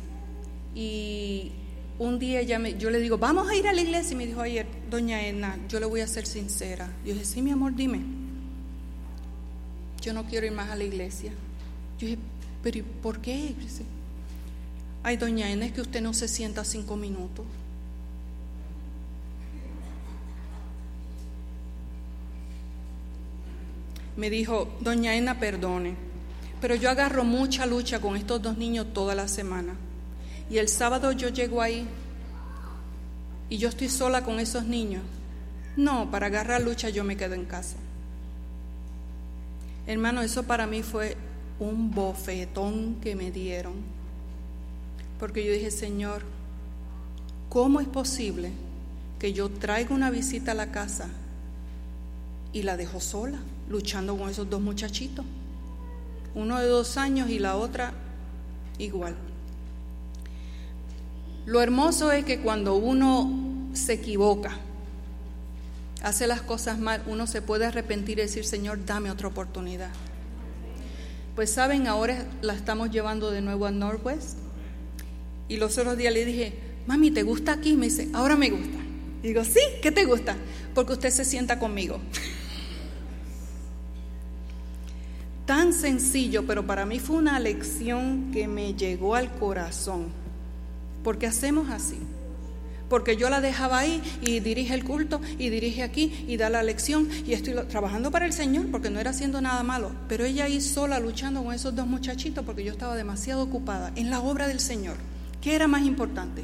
[0.75, 1.51] y
[1.97, 4.13] un día me, yo le digo, vamos a ir a la iglesia.
[4.13, 6.91] Y me dijo ayer, doña Edna, yo le voy a ser sincera.
[7.03, 8.01] Yo dije, sí, mi amor, dime.
[10.01, 11.31] Yo no quiero ir más a la iglesia.
[11.99, 12.19] Yo dije,
[12.61, 13.55] pero por qué?
[15.03, 17.45] Ay, doña Edna, es que usted no se sienta cinco minutos.
[24.15, 26.08] Me dijo, doña Edna, perdone
[26.61, 29.75] pero yo agarro mucha lucha con estos dos niños toda la semana.
[30.49, 31.87] Y el sábado yo llego ahí
[33.49, 35.03] y yo estoy sola con esos niños.
[35.77, 37.77] No, para agarrar lucha yo me quedo en casa.
[39.87, 41.15] Hermano, eso para mí fue
[41.59, 43.73] un bofetón que me dieron.
[45.19, 46.23] Porque yo dije, Señor,
[47.49, 48.51] ¿cómo es posible
[49.17, 51.09] que yo traiga una visita a la casa
[52.53, 53.39] y la dejo sola,
[53.69, 55.25] luchando con esos dos muchachitos?
[56.35, 57.93] Uno de dos años y la otra
[58.77, 59.15] igual.
[61.45, 63.31] Lo hermoso es que cuando uno
[63.73, 64.51] se equivoca,
[66.03, 69.89] hace las cosas mal, uno se puede arrepentir y decir, Señor, dame otra oportunidad.
[71.35, 74.37] Pues saben, ahora la estamos llevando de nuevo a Northwest.
[75.47, 76.53] Y los otros días le dije,
[76.85, 77.75] mami, ¿te gusta aquí?
[77.75, 78.77] Me dice, ahora me gusta.
[79.23, 80.35] Y digo, sí, ¿qué te gusta?
[80.75, 81.99] Porque usted se sienta conmigo.
[85.49, 90.05] tan sencillo, pero para mí fue una lección que me llegó al corazón.
[91.03, 91.97] Porque hacemos así.
[92.87, 96.61] Porque yo la dejaba ahí y dirige el culto y dirige aquí y da la
[96.61, 99.91] lección y estoy trabajando para el Señor porque no era haciendo nada malo.
[100.07, 104.11] Pero ella ahí sola luchando con esos dos muchachitos porque yo estaba demasiado ocupada en
[104.11, 104.97] la obra del Señor.
[105.41, 106.43] ¿Qué era más importante?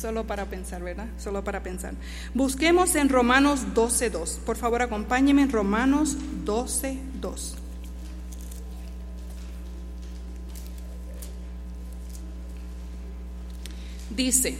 [0.00, 1.08] Solo para pensar, ¿verdad?
[1.18, 1.92] Solo para pensar.
[2.32, 4.38] Busquemos en Romanos 12.2.
[4.38, 7.56] Por favor, acompáñenme en Romanos 12.2.
[14.16, 14.56] Dice,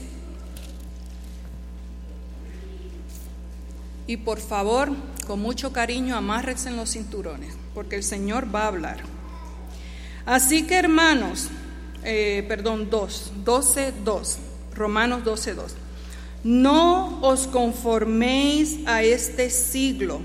[4.07, 4.91] y por favor,
[5.27, 8.99] con mucho cariño, amárrense en los cinturones, porque el Señor va a hablar.
[10.27, 11.49] Así que hermanos,
[12.05, 14.39] eh, perdón, 2, 12, 2.
[14.75, 15.73] Romanos 12:2.
[16.43, 20.23] No os conforméis a este siglo,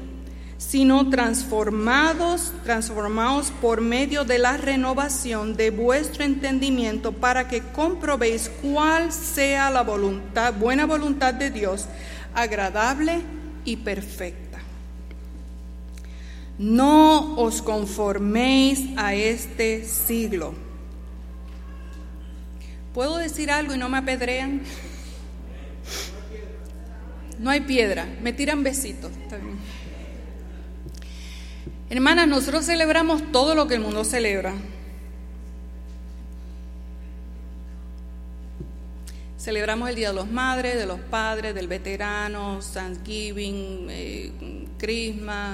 [0.58, 9.12] sino transformados, transformados por medio de la renovación de vuestro entendimiento para que comprobéis cuál
[9.12, 11.88] sea la voluntad, buena voluntad de Dios,
[12.34, 13.22] agradable
[13.66, 14.60] y perfecta.
[16.58, 20.65] No os conforméis a este siglo
[22.96, 24.62] ¿Puedo decir algo y no me apedrean?
[27.40, 29.12] No hay piedra, me tiran besitos.
[31.90, 34.54] Hermanas, nosotros celebramos todo lo que el mundo celebra.
[39.46, 44.32] Celebramos el Día de los Madres, de los Padres, del Veterano, Thanksgiving, eh,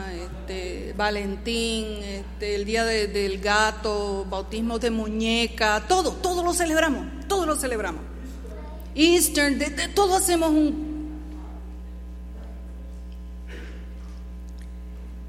[0.08, 7.06] este, Valentín, este, el Día de- del Gato, bautismo de muñeca, todo, todo lo celebramos,
[7.28, 8.02] todo lo celebramos.
[8.96, 11.10] Easter, de- todo hacemos un...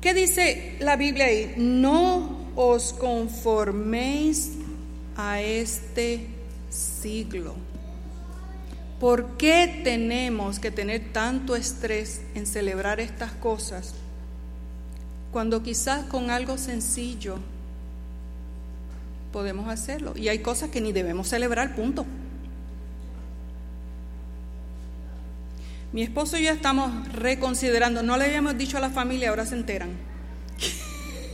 [0.01, 1.55] ¿Qué dice la Biblia ahí?
[1.57, 4.53] No os conforméis
[5.17, 6.29] a este
[6.71, 7.72] siglo.
[9.03, 13.95] ¿Por qué tenemos que tener tanto estrés en celebrar estas cosas
[15.33, 17.41] cuando quizás con algo sencillo
[19.33, 20.13] podemos hacerlo?
[20.15, 22.07] Y hay cosas que ni debemos celebrar, punto.
[25.93, 29.57] Mi esposo y yo estamos reconsiderando, no le habíamos dicho a la familia, ahora se
[29.57, 29.91] enteran.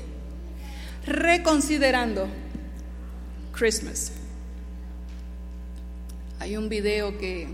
[1.05, 2.29] reconsiderando
[3.53, 4.13] Christmas.
[6.41, 7.49] Hay un video que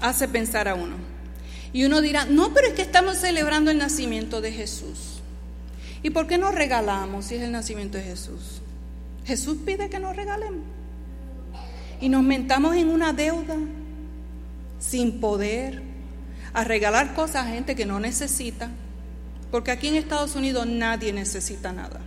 [0.00, 0.96] hace pensar a uno.
[1.72, 5.20] Y uno dirá, no, pero es que estamos celebrando el nacimiento de Jesús.
[6.02, 8.60] ¿Y por qué no regalamos si es el nacimiento de Jesús?
[9.24, 10.62] Jesús pide que nos regalemos.
[12.00, 13.56] Y nos mentamos en una deuda
[14.78, 15.82] sin poder
[16.52, 18.70] a regalar cosas a gente que no necesita.
[19.50, 22.00] Porque aquí en Estados Unidos nadie necesita nada.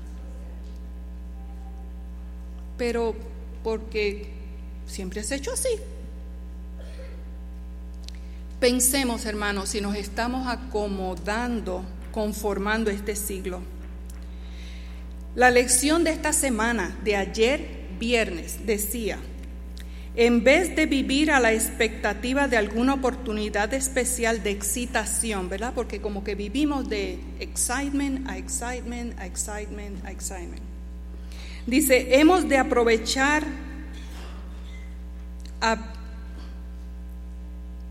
[2.77, 3.15] Pero
[3.63, 4.36] porque
[4.87, 5.69] siempre has hecho así.
[8.59, 13.61] Pensemos, hermanos, si nos estamos acomodando, conformando este siglo.
[15.35, 19.19] La lección de esta semana, de ayer viernes, decía,
[20.15, 25.73] en vez de vivir a la expectativa de alguna oportunidad especial de excitación, ¿verdad?
[25.75, 30.63] Porque como que vivimos de excitement a excitement a excitement a excitement.
[31.67, 33.43] Dice, hemos de aprovechar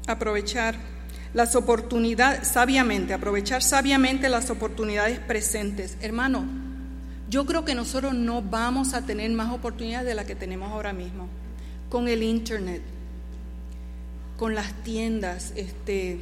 [0.06, 0.76] aprovechar
[1.34, 5.96] las oportunidades sabiamente, aprovechar sabiamente las oportunidades presentes.
[6.00, 6.44] Hermano,
[7.28, 10.92] yo creo que nosotros no vamos a tener más oportunidades de las que tenemos ahora
[10.92, 11.28] mismo.
[11.90, 12.82] Con el internet,
[14.38, 16.20] con las tiendas, este,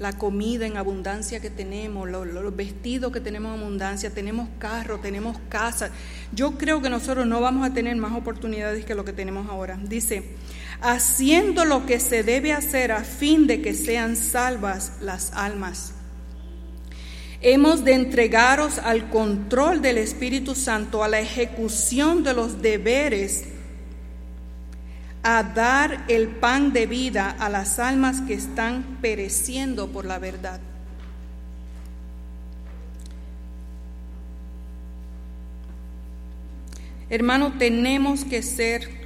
[0.00, 4.48] la comida en abundancia que tenemos, lo- lo- los vestidos que tenemos en abundancia, tenemos
[4.58, 5.90] carros, tenemos casas.
[6.34, 9.78] Yo creo que nosotros no vamos a tener más oportunidades que lo que tenemos ahora.
[9.82, 10.34] Dice,
[10.82, 15.92] haciendo lo que se debe hacer a fin de que sean salvas las almas.
[17.40, 23.44] Hemos de entregaros al control del Espíritu Santo, a la ejecución de los deberes,
[25.22, 30.60] a dar el pan de vida a las almas que están pereciendo por la verdad.
[37.12, 39.01] Hermano, tenemos que ser,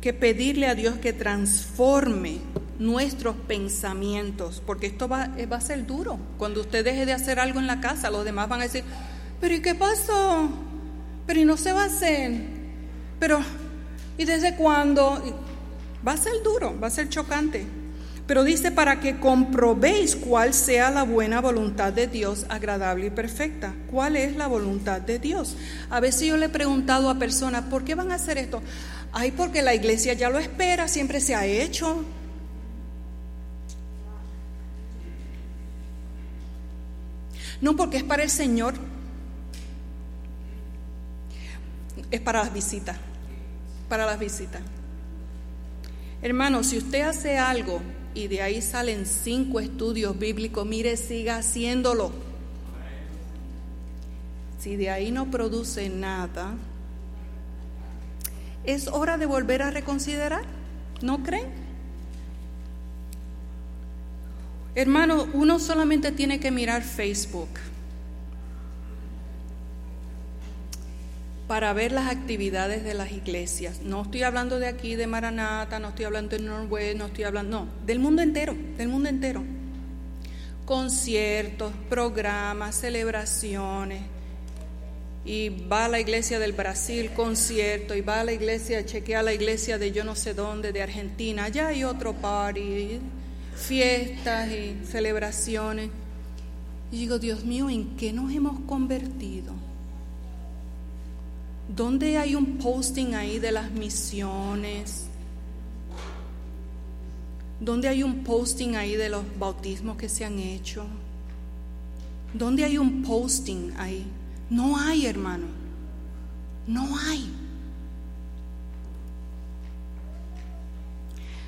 [0.00, 2.38] que pedirle a Dios que transforme
[2.78, 6.18] nuestros pensamientos, porque esto va, eh, va a ser duro.
[6.38, 8.84] Cuando usted deje de hacer algo en la casa, los demás van a decir,
[9.40, 10.48] pero ¿y qué pasó?
[11.26, 12.32] Pero ¿y no se va a hacer?
[13.18, 13.40] Pero
[14.16, 15.22] ¿y desde cuándo?
[16.06, 17.66] Va a ser duro, va a ser chocante.
[18.28, 23.74] Pero dice para que comprobéis cuál sea la buena voluntad de Dios, agradable y perfecta.
[23.90, 25.56] ¿Cuál es la voluntad de Dios?
[25.88, 28.60] A veces yo le he preguntado a personas, ¿por qué van a hacer esto?
[29.12, 32.04] Ay, porque la iglesia ya lo espera, siempre se ha hecho.
[37.60, 38.74] No, porque es para el Señor.
[42.10, 42.96] Es para las visitas.
[43.88, 44.62] Para las visitas.
[46.22, 47.80] Hermano, si usted hace algo
[48.14, 52.12] y de ahí salen cinco estudios bíblicos, mire, siga haciéndolo.
[54.58, 56.54] Si de ahí no produce nada,
[58.68, 60.42] es hora de volver a reconsiderar.
[61.00, 61.46] ¿No creen?
[64.74, 67.48] Hermano, uno solamente tiene que mirar Facebook
[71.46, 73.80] para ver las actividades de las iglesias.
[73.82, 77.60] No estoy hablando de aquí, de Maranata, no estoy hablando de Norwest, no estoy hablando,
[77.60, 79.42] no, del mundo entero, del mundo entero.
[80.66, 84.17] Conciertos, programas, celebraciones.
[85.24, 89.34] Y va a la iglesia del Brasil, concierto, y va a la iglesia, chequea la
[89.34, 92.98] iglesia de yo no sé dónde, de Argentina, allá hay otro party,
[93.54, 95.90] fiestas y celebraciones.
[96.90, 99.52] Y digo, Dios mío, ¿en qué nos hemos convertido?
[101.68, 105.04] ¿Dónde hay un posting ahí de las misiones?
[107.60, 110.86] ¿Dónde hay un posting ahí de los bautismos que se han hecho?
[112.32, 114.06] ¿Dónde hay un posting ahí?
[114.50, 115.46] No hay, hermano.
[116.66, 117.30] No hay.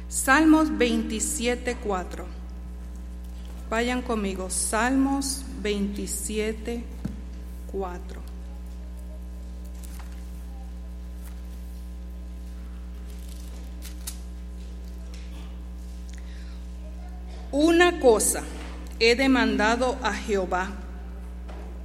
[0.09, 2.27] Salmos 27, 4.
[3.71, 4.51] Vayan conmigo.
[4.51, 6.85] Salmos 27,
[7.71, 8.21] 4.
[17.53, 18.43] Una cosa
[19.01, 20.71] he demandado a Jehová,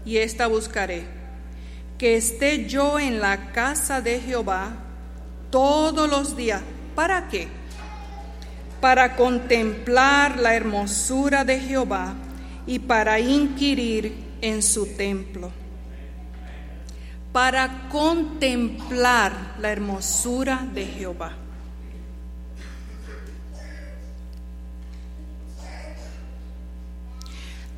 [0.05, 1.03] y esta buscaré,
[1.97, 4.73] que esté yo en la casa de Jehová
[5.49, 6.61] todos los días.
[6.93, 7.47] ¿Para qué?
[8.79, 12.13] Para contemplar la hermosura de Jehová
[12.67, 15.51] y para inquirir en su templo.
[17.31, 21.44] Para contemplar la hermosura de Jehová.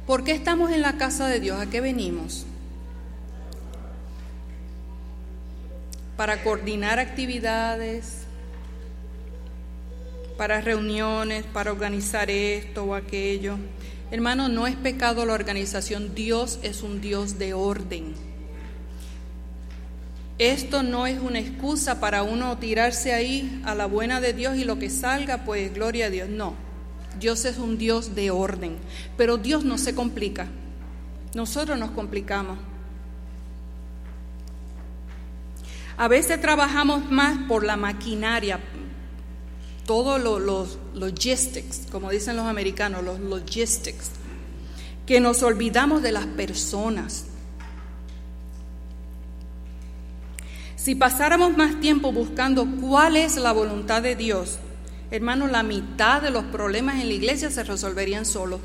[0.07, 1.59] ¿Por qué estamos en la casa de Dios?
[1.59, 2.45] ¿A qué venimos?
[6.15, 8.19] Para coordinar actividades,
[10.37, 13.57] para reuniones, para organizar esto o aquello.
[14.09, 18.15] Hermano, no es pecado la organización, Dios es un Dios de orden.
[20.37, 24.63] Esto no es una excusa para uno tirarse ahí a la buena de Dios y
[24.63, 26.29] lo que salga, pues gloria a Dios.
[26.29, 26.55] No,
[27.19, 28.77] Dios es un Dios de orden,
[29.17, 30.47] pero Dios no se complica.
[31.33, 32.57] Nosotros nos complicamos.
[35.97, 38.59] A veces trabajamos más por la maquinaria,
[39.85, 44.11] todos los logistics, como dicen los americanos, los logistics,
[45.07, 47.25] que nos olvidamos de las personas.
[50.75, 54.59] Si pasáramos más tiempo buscando cuál es la voluntad de Dios,
[55.09, 58.59] Hermano, la mitad de los problemas en la iglesia se resolverían solos.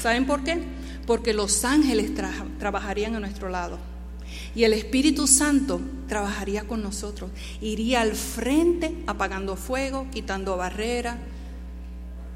[0.00, 0.62] ¿Saben por qué?
[1.06, 2.12] Porque los ángeles
[2.58, 3.78] trabajarían a nuestro lado.
[4.54, 7.30] Y el Espíritu Santo trabajaría con nosotros.
[7.60, 11.16] Iría al frente apagando fuego, quitando barreras.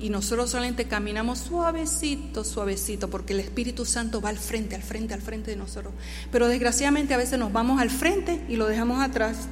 [0.00, 5.14] Y nosotros solamente caminamos suavecito, suavecito, porque el Espíritu Santo va al frente, al frente,
[5.14, 5.92] al frente de nosotros.
[6.30, 9.48] Pero desgraciadamente a veces nos vamos al frente y lo dejamos atrás.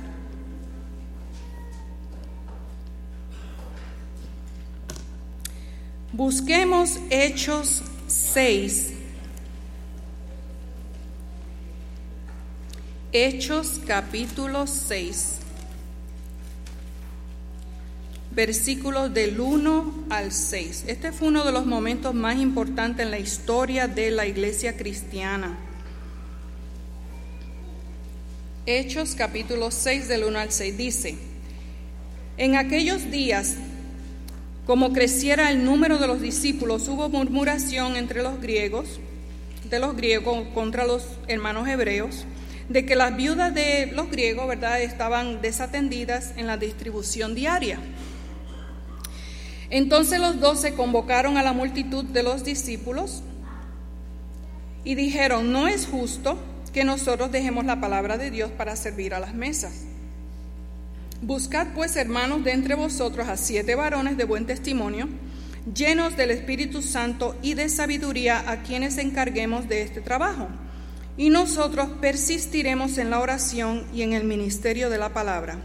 [6.17, 8.93] Busquemos Hechos 6.
[13.13, 15.35] Hechos capítulo 6.
[18.31, 20.85] Versículos del 1 al 6.
[20.87, 25.59] Este fue uno de los momentos más importantes en la historia de la iglesia cristiana.
[28.65, 31.19] Hechos capítulo 6 del 1 al 6 dice,
[32.39, 33.57] en aquellos días
[34.67, 38.99] como creciera el número de los discípulos, hubo murmuración entre los griegos,
[39.71, 42.25] de los griegos contra los hermanos hebreos,
[42.69, 47.79] de que las viudas de los griegos, ¿verdad?, estaban desatendidas en la distribución diaria.
[49.71, 53.23] Entonces los doce convocaron a la multitud de los discípulos
[54.85, 56.39] y dijeron, no es justo
[56.73, 59.85] que nosotros dejemos la palabra de Dios para servir a las mesas.
[61.23, 65.09] Buscad pues, hermanos, de entre vosotros a siete varones de buen testimonio,
[65.75, 70.49] llenos del Espíritu Santo y de sabiduría, a quienes encarguemos de este trabajo.
[71.17, 75.57] Y nosotros persistiremos en la oración y en el ministerio de la palabra.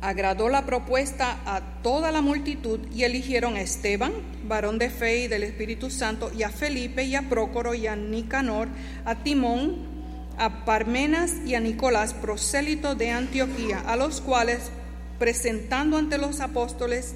[0.00, 4.12] Agradó la propuesta a toda la multitud y eligieron a Esteban,
[4.48, 7.94] varón de fe y del Espíritu Santo, y a Felipe y a Prócoro y a
[7.94, 8.68] Nicanor,
[9.04, 9.93] a Timón,
[10.38, 14.70] a Parmenas y a Nicolás, prosélito de Antioquía, a los cuales,
[15.18, 17.14] presentando ante los apóstoles,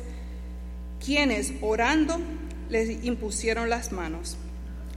[1.05, 2.19] quienes orando
[2.69, 4.37] les impusieron las manos.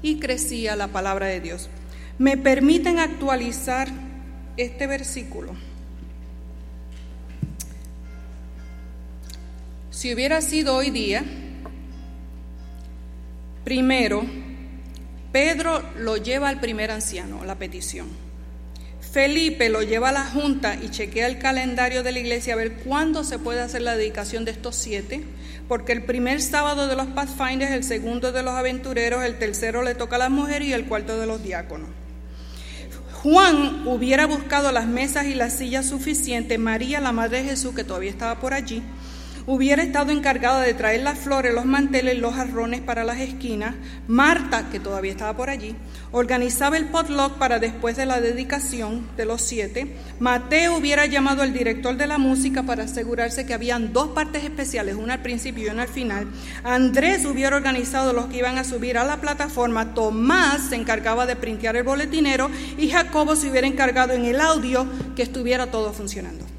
[0.01, 1.69] Y crecía la palabra de Dios.
[2.17, 3.88] Me permiten actualizar
[4.57, 5.53] este versículo.
[9.91, 11.24] Si hubiera sido hoy día,
[13.63, 14.24] primero,
[15.32, 18.07] Pedro lo lleva al primer anciano, la petición.
[18.99, 22.75] Felipe lo lleva a la junta y chequea el calendario de la iglesia a ver
[22.75, 25.23] cuándo se puede hacer la dedicación de estos siete,
[25.67, 29.95] porque el primer sábado de los Pathfinders, el segundo de los aventureros, el tercero le
[29.95, 31.89] toca a las mujeres y el cuarto de los diáconos.
[33.21, 37.84] Juan hubiera buscado las mesas y las sillas suficientes, María, la madre de Jesús, que
[37.84, 38.82] todavía estaba por allí,
[39.45, 43.75] hubiera estado encargada de traer las flores, los manteles, los jarrones para las esquinas.
[44.07, 45.75] Marta, que todavía estaba por allí,
[46.11, 49.95] organizaba el potluck para después de la dedicación de los siete.
[50.19, 54.95] Mateo hubiera llamado al director de la música para asegurarse que habían dos partes especiales,
[54.95, 56.27] una al principio y una al final.
[56.63, 59.93] Andrés hubiera organizado los que iban a subir a la plataforma.
[59.93, 64.85] Tomás se encargaba de printear el boletinero y Jacobo se hubiera encargado en el audio
[65.15, 66.50] que estuviera todo funcionando.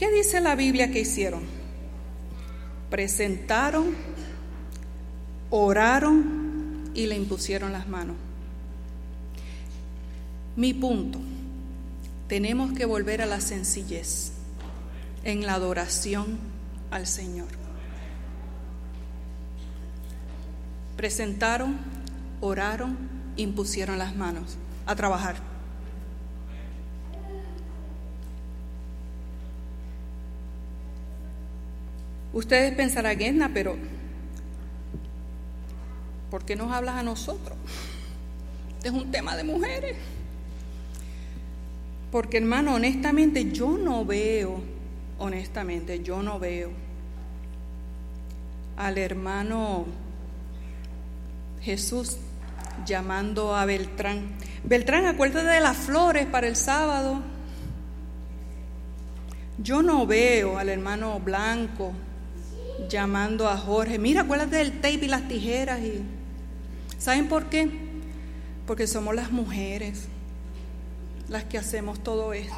[0.00, 1.42] ¿Qué dice la Biblia que hicieron?
[2.88, 3.94] Presentaron,
[5.50, 8.16] oraron y le impusieron las manos.
[10.56, 11.20] Mi punto,
[12.28, 14.32] tenemos que volver a la sencillez
[15.22, 16.38] en la adoración
[16.90, 17.48] al Señor.
[20.96, 21.76] Presentaron,
[22.40, 22.96] oraron,
[23.36, 25.49] impusieron las manos a trabajar.
[32.32, 33.76] Ustedes pensarán, Edna, pero
[36.30, 37.56] ¿por qué nos hablas a nosotros?
[38.76, 39.96] Este es un tema de mujeres.
[42.12, 44.60] Porque hermano, honestamente yo no veo,
[45.18, 46.70] honestamente yo no veo
[48.76, 49.86] al hermano
[51.60, 52.16] Jesús
[52.86, 54.36] llamando a Beltrán.
[54.64, 57.20] Beltrán, acuérdate de las flores para el sábado.
[59.58, 61.92] Yo no veo al hermano Blanco
[62.88, 65.80] llamando a Jorge, mira, acuérdate del tape y las tijeras.
[65.80, 66.02] Y...
[66.98, 67.70] ¿Saben por qué?
[68.66, 70.08] Porque somos las mujeres
[71.30, 72.54] las que hacemos todo esto.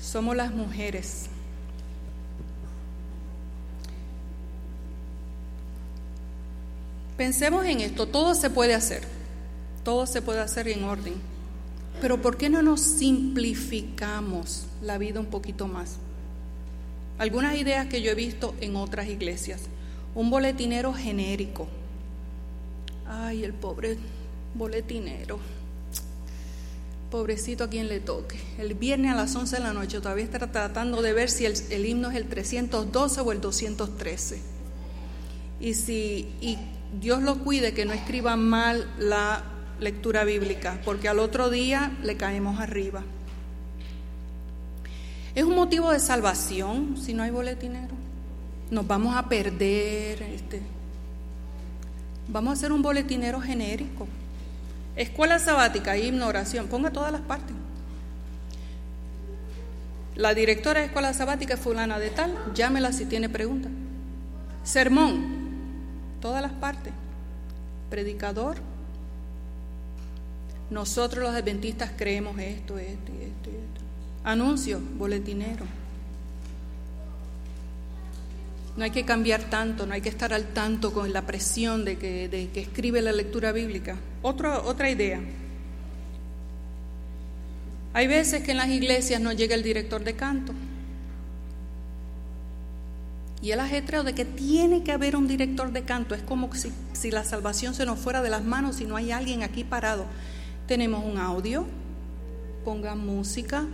[0.00, 1.26] Somos las mujeres.
[7.16, 9.04] Pensemos en esto, todo se puede hacer,
[9.84, 11.14] todo se puede hacer en orden,
[12.00, 15.98] pero ¿por qué no nos simplificamos la vida un poquito más?
[17.18, 19.62] Algunas ideas que yo he visto en otras iglesias.
[20.14, 21.68] Un boletinero genérico.
[23.06, 23.98] Ay, el pobre
[24.54, 25.38] boletinero.
[27.10, 28.36] Pobrecito a quien le toque.
[28.58, 31.86] El viernes a las 11 de la noche todavía está tratando de ver si el,
[31.86, 34.42] himno es el 312 o el 213.
[35.60, 36.58] Y si y
[37.00, 39.44] Dios lo cuide que no escriba mal la
[39.80, 43.04] lectura bíblica, porque al otro día le caemos arriba.
[45.34, 47.94] ¿Es un motivo de salvación si no hay boletinero?
[48.70, 50.22] Nos vamos a perder.
[50.22, 50.62] Este.
[52.28, 54.06] Vamos a hacer un boletinero genérico.
[54.96, 57.54] Escuela sabática, himno, oración, ponga todas las partes.
[60.14, 63.72] La directora de escuela sabática es fulana de tal, llámela si tiene preguntas.
[64.62, 65.24] Sermón,
[66.20, 66.92] todas las partes.
[67.90, 68.58] Predicador.
[70.70, 73.73] Nosotros los adventistas creemos esto, esto y esto y esto.
[74.24, 75.66] Anuncio, boletinero.
[78.76, 81.96] No hay que cambiar tanto, no hay que estar al tanto con la presión de
[81.96, 83.96] que, que escribe la lectura bíblica.
[84.22, 85.20] otra idea.
[87.92, 90.52] Hay veces que en las iglesias no llega el director de canto.
[93.40, 96.72] Y el ajetreo de que tiene que haber un director de canto es como si,
[96.94, 100.06] si la salvación se nos fuera de las manos y no hay alguien aquí parado.
[100.66, 101.66] Tenemos un audio,
[102.64, 103.66] pongan música,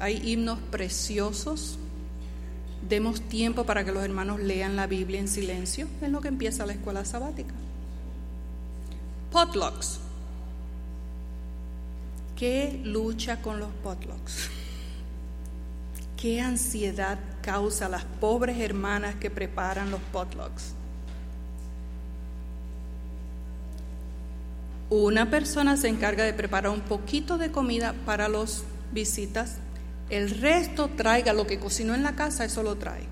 [0.00, 1.78] hay himnos preciosos.
[2.88, 5.88] Demos tiempo para que los hermanos lean la Biblia en silencio.
[6.02, 7.54] Es lo que empieza la escuela sabática.
[9.32, 10.00] Potlucks.
[12.36, 14.50] ¿Qué lucha con los potlucks?
[16.16, 20.74] ¿Qué ansiedad causa las pobres hermanas que preparan los potlucks?
[24.90, 29.56] Una persona se encarga de preparar un poquito de comida para los visitas
[30.10, 33.04] el resto traiga lo que cocinó en la casa, eso lo trae.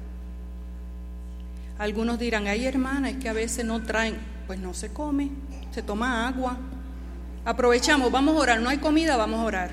[1.78, 4.16] Algunos dirán, hay hermanas que a veces no traen,
[4.46, 5.30] pues no se come,
[5.72, 6.56] se toma agua.
[7.44, 9.70] Aprovechamos, vamos a orar, no hay comida, vamos a orar.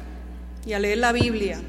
[0.65, 1.61] Y a leer la Biblia.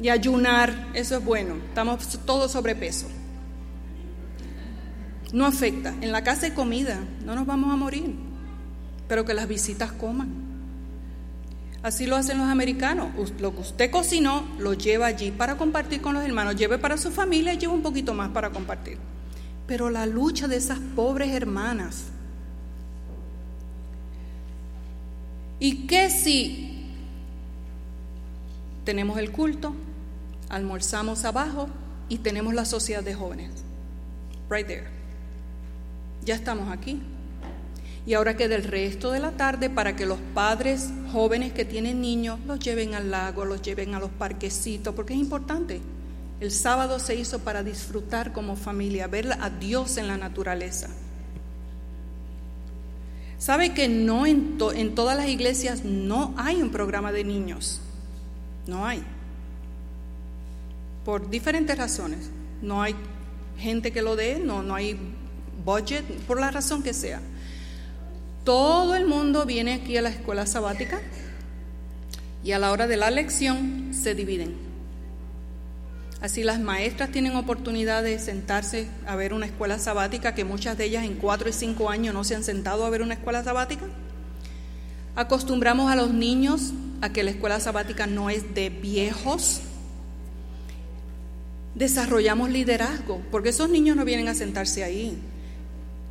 [0.00, 1.56] Y ayunar, eso es bueno.
[1.68, 3.08] Estamos todos sobrepeso.
[5.32, 5.94] No afecta.
[6.00, 8.14] En la casa hay comida, no nos vamos a morir.
[9.08, 10.43] Pero que las visitas coman.
[11.84, 13.10] Así lo hacen los americanos.
[13.38, 16.56] Lo que usted cocinó lo lleva allí para compartir con los hermanos.
[16.56, 18.96] Lleve para su familia y lleva un poquito más para compartir.
[19.66, 22.04] Pero la lucha de esas pobres hermanas.
[25.60, 26.86] ¿Y qué si
[28.86, 29.74] tenemos el culto,
[30.48, 31.68] almorzamos abajo
[32.08, 33.50] y tenemos la sociedad de jóvenes?
[34.48, 34.88] Right there.
[36.24, 37.02] Ya estamos aquí.
[38.06, 42.00] Y ahora queda el resto de la tarde para que los padres jóvenes que tienen
[42.02, 45.80] niños los lleven al lago, los lleven a los parquecitos, porque es importante.
[46.40, 50.88] El sábado se hizo para disfrutar como familia, ver a Dios en la naturaleza.
[53.38, 57.80] ¿Sabe que no en, en todas las iglesias no hay un programa de niños?
[58.66, 59.02] No hay.
[61.04, 62.30] Por diferentes razones.
[62.62, 62.94] No hay
[63.58, 64.98] gente que lo dé, no, no hay
[65.64, 67.20] budget, por la razón que sea.
[68.44, 71.00] Todo el mundo viene aquí a la escuela sabática
[72.44, 74.54] y a la hora de la lección se dividen.
[76.20, 80.84] Así las maestras tienen oportunidad de sentarse a ver una escuela sabática, que muchas de
[80.84, 83.86] ellas en cuatro y cinco años no se han sentado a ver una escuela sabática.
[85.16, 89.60] Acostumbramos a los niños a que la escuela sabática no es de viejos.
[91.74, 95.18] Desarrollamos liderazgo, porque esos niños no vienen a sentarse ahí.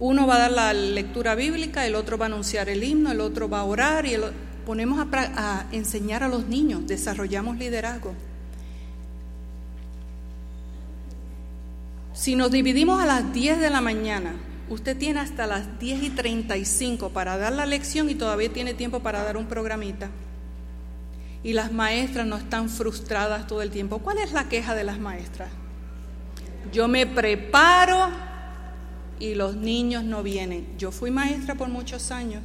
[0.06, 3.22] Uno va a dar la lectura bíblica, el otro va a anunciar el himno, el
[3.22, 4.18] otro va a orar y
[4.66, 8.14] ponemos a, enseñar a los niños, desarrollamos liderazgo.
[12.12, 14.34] Si nos dividimos a las 10 de la mañana,
[14.68, 19.00] usted tiene hasta las 10 y 35 para dar la lección y todavía tiene tiempo
[19.00, 20.10] para dar un programita.
[21.44, 24.00] Y las maestras no están frustradas todo el tiempo.
[24.00, 25.48] ¿Cuál es la queja de las maestras?
[26.74, 28.33] Yo me preparo
[29.20, 30.66] y los niños no vienen.
[30.78, 32.44] Yo fui maestra por muchos años.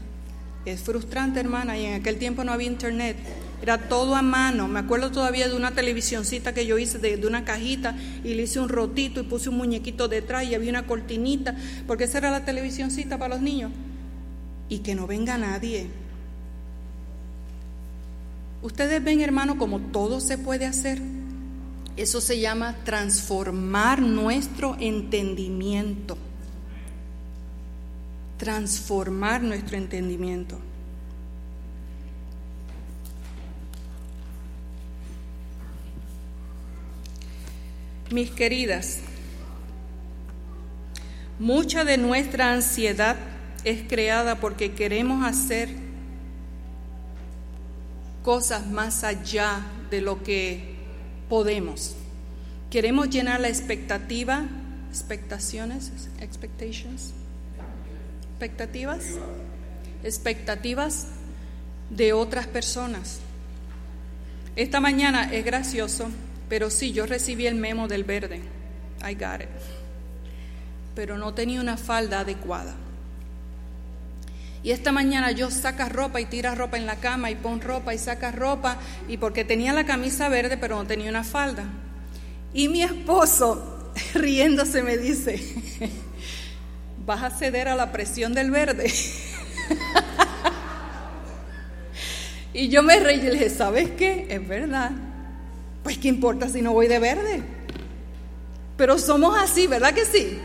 [0.64, 3.16] Es frustrante, hermana, y en aquel tiempo no había internet.
[3.62, 4.68] Era todo a mano.
[4.68, 8.60] Me acuerdo todavía de una televisioncita que yo hice de, una cajita y le hice
[8.60, 12.44] un rotito y puse un muñequito detrás y había una cortinita, porque esa era la
[12.44, 13.72] televisioncita para los niños.
[14.68, 15.86] Y que no venga nadie.
[18.62, 21.00] Ustedes ven, hermano, como todo se puede hacer.
[21.96, 26.18] Eso se llama transformar nuestro entendimiento
[28.38, 30.58] transformar nuestro entendimiento.
[38.10, 39.00] Mis queridas,
[41.38, 43.16] mucha de nuestra ansiedad
[43.64, 45.68] es creada porque queremos hacer
[48.22, 49.60] cosas más allá
[49.90, 50.76] de lo que
[51.28, 51.96] podemos.
[52.70, 54.44] Queremos llenar la expectativa,
[54.90, 55.90] expectaciones,
[56.20, 57.12] expectations,
[58.38, 59.04] expectativas,
[60.04, 61.08] expectativas
[61.90, 63.18] de otras personas.
[64.54, 66.08] Esta mañana es gracioso,
[66.48, 68.40] pero sí, yo recibí el memo del verde.
[69.04, 69.48] I got it.
[70.94, 72.76] Pero no tenía una falda adecuada.
[74.62, 77.92] Y esta mañana yo saca ropa y tira ropa en la cama y pon ropa
[77.92, 78.78] y saca ropa
[79.08, 81.64] y porque tenía la camisa verde pero no tenía una falda.
[82.54, 85.42] Y mi esposo riéndose me dice,
[87.08, 88.92] vas a ceder a la presión del verde.
[92.52, 94.26] y yo me reí y le dije, ¿sabes qué?
[94.28, 94.90] Es verdad.
[95.82, 97.42] Pues qué importa si no voy de verde.
[98.76, 100.38] Pero somos así, ¿verdad que sí?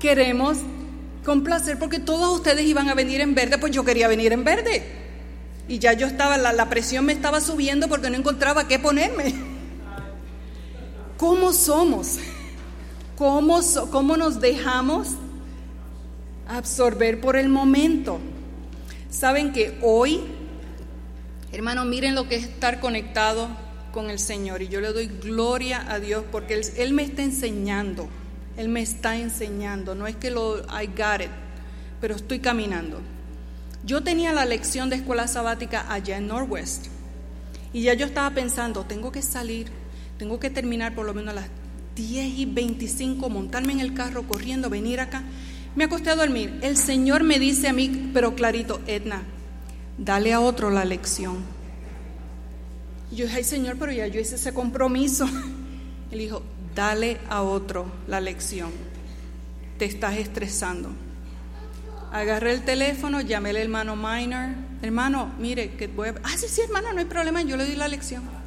[0.00, 0.56] Queremos
[1.26, 4.82] complacer porque todos ustedes iban a venir en verde, pues yo quería venir en verde.
[5.68, 9.34] Y ya yo estaba, la, la presión me estaba subiendo porque no encontraba qué ponerme.
[11.18, 12.16] ¿Cómo somos?
[13.14, 13.60] ¿Cómo,
[13.90, 15.18] cómo nos dejamos
[16.48, 18.18] absorber por el momento.
[19.10, 20.20] Saben que hoy,
[21.52, 23.48] hermano, miren lo que es estar conectado
[23.92, 24.62] con el Señor.
[24.62, 28.08] Y yo le doy gloria a Dios porque Él, me está enseñando.
[28.56, 29.94] Él me está enseñando.
[29.94, 31.30] No es que lo I got it,
[32.00, 33.00] pero estoy caminando.
[33.84, 36.86] Yo tenía la lección de escuela sabática allá en Northwest.
[37.72, 39.68] Y ya yo estaba pensando, tengo que salir,
[40.18, 41.46] tengo que terminar por lo menos a las
[41.96, 45.22] 10 y 25, montarme en el carro corriendo, venir acá.
[45.74, 46.58] Me acosté a dormir.
[46.62, 49.22] El Señor me dice a mí, pero clarito, Edna,
[49.96, 51.38] dale a otro la lección.
[53.10, 55.26] Yo dije, ay Señor, pero ya yo hice ese compromiso.
[56.10, 56.42] Él dijo,
[56.74, 58.70] dale a otro la lección.
[59.78, 60.90] Te estás estresando.
[62.12, 64.50] Agarré el teléfono, llamé al hermano Minor.
[64.82, 66.14] Hermano, mire, que voy a...
[66.22, 68.41] Ah, sí, sí, hermano, no hay problema, yo le di la lección.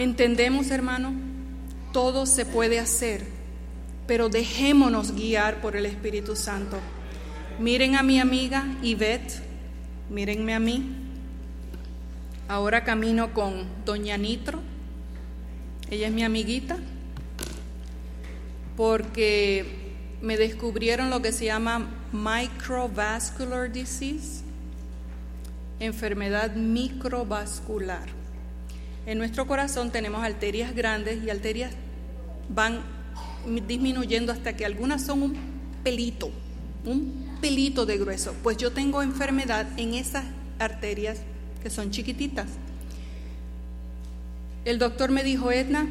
[0.00, 1.12] Entendemos, hermano,
[1.92, 3.22] todo se puede hacer,
[4.06, 6.78] pero dejémonos guiar por el Espíritu Santo.
[7.58, 9.42] Miren a mi amiga Yvette,
[10.08, 10.90] mírenme a mí.
[12.48, 14.60] Ahora camino con Doña Nitro,
[15.90, 16.78] ella es mi amiguita,
[18.78, 19.66] porque
[20.22, 24.44] me descubrieron lo que se llama microvascular disease,
[25.78, 28.19] enfermedad microvascular.
[29.06, 31.72] En nuestro corazón tenemos arterias grandes y arterias
[32.48, 32.80] van
[33.66, 35.36] disminuyendo hasta que algunas son un
[35.82, 36.30] pelito,
[36.84, 38.34] un pelito de grueso.
[38.42, 40.24] Pues yo tengo enfermedad en esas
[40.58, 41.18] arterias
[41.62, 42.48] que son chiquititas.
[44.64, 45.86] El doctor me dijo, Edna,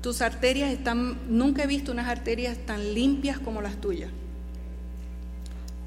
[0.00, 4.10] tus arterias están, nunca he visto unas arterias tan limpias como las tuyas.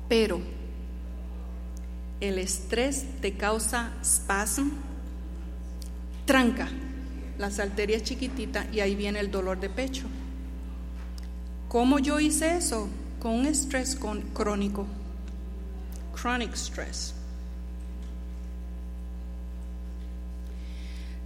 [0.09, 0.41] Pero
[2.19, 4.71] el estrés te causa spasm,
[6.29, 6.67] tranca
[7.39, 10.05] las arterias chiquititas y ahí viene el dolor de pecho.
[11.67, 12.87] ¿Cómo yo hice eso?
[13.19, 13.97] Con un estrés
[14.35, 14.85] crónico,
[16.15, 17.15] chronic stress.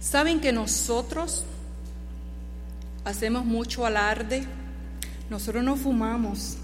[0.00, 1.44] Saben que nosotros
[3.04, 4.46] hacemos mucho alarde,
[5.28, 6.56] nosotros no fumamos,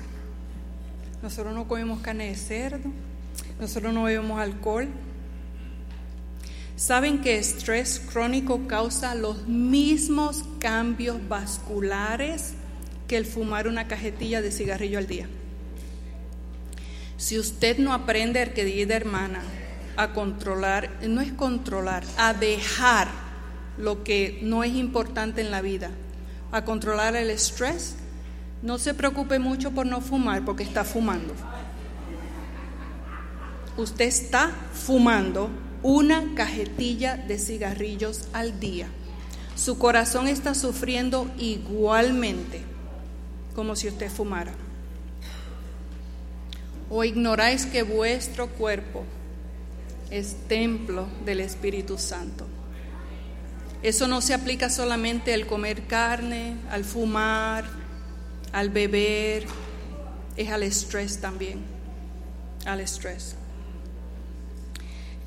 [1.22, 2.90] nosotros no comemos carne de cerdo,
[3.60, 4.88] nosotros no bebemos alcohol.
[6.80, 12.54] Saben que estrés crónico causa los mismos cambios vasculares
[13.06, 15.28] que el fumar una cajetilla de cigarrillo al día.
[17.18, 19.42] Si usted no aprende, querida hermana,
[19.98, 23.08] a controlar, no es controlar, a dejar
[23.76, 25.90] lo que no es importante en la vida,
[26.50, 27.96] a controlar el estrés.
[28.62, 31.34] No se preocupe mucho por no fumar porque está fumando.
[33.76, 35.50] Usted está fumando
[35.82, 38.88] una cajetilla de cigarrillos al día.
[39.56, 42.62] Su corazón está sufriendo igualmente
[43.54, 44.52] como si usted fumara.
[46.88, 49.04] O ignoráis que vuestro cuerpo
[50.10, 52.46] es templo del Espíritu Santo.
[53.82, 57.64] Eso no se aplica solamente al comer carne, al fumar,
[58.52, 59.46] al beber,
[60.36, 61.60] es al estrés también,
[62.66, 63.36] al estrés.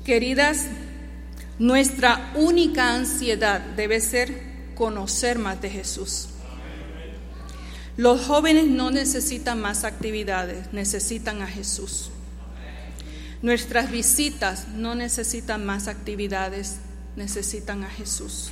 [0.04, 0.66] Queridas,
[1.58, 6.28] nuestra única ansiedad debe ser conocer más de Jesús.
[7.96, 12.10] Los jóvenes no necesitan más actividades, necesitan a Jesús.
[13.40, 16.80] Nuestras visitas no necesitan más actividades,
[17.16, 18.50] necesitan a Jesús.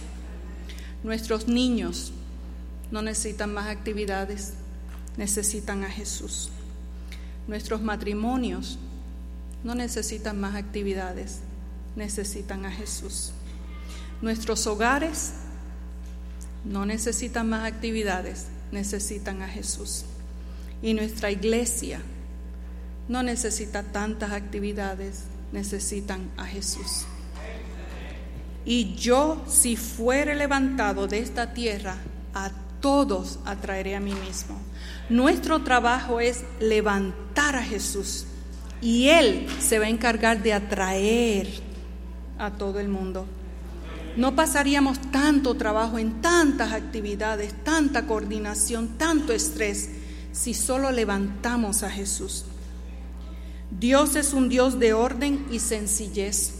[1.02, 2.12] Nuestros niños
[2.90, 4.54] no necesitan más actividades,
[5.18, 6.48] necesitan a Jesús.
[7.46, 8.78] Nuestros matrimonios
[9.64, 11.40] no necesitan más actividades,
[11.96, 13.32] necesitan a Jesús.
[14.20, 15.32] Nuestros hogares
[16.64, 20.04] no necesitan más actividades, necesitan a Jesús.
[20.82, 22.00] Y nuestra iglesia
[23.08, 27.04] no necesita tantas actividades, necesitan a Jesús.
[28.64, 31.96] Y yo, si fuere levantado de esta tierra,
[32.34, 34.56] a todos atraeré a mí mismo.
[35.08, 38.26] Nuestro trabajo es levantar a Jesús
[38.82, 41.48] y Él se va a encargar de atraer
[42.38, 43.26] a todo el mundo.
[44.16, 49.88] No pasaríamos tanto trabajo en tantas actividades, tanta coordinación, tanto estrés,
[50.32, 52.44] si solo levantamos a Jesús.
[53.70, 56.54] Dios es un Dios de orden y sencillez.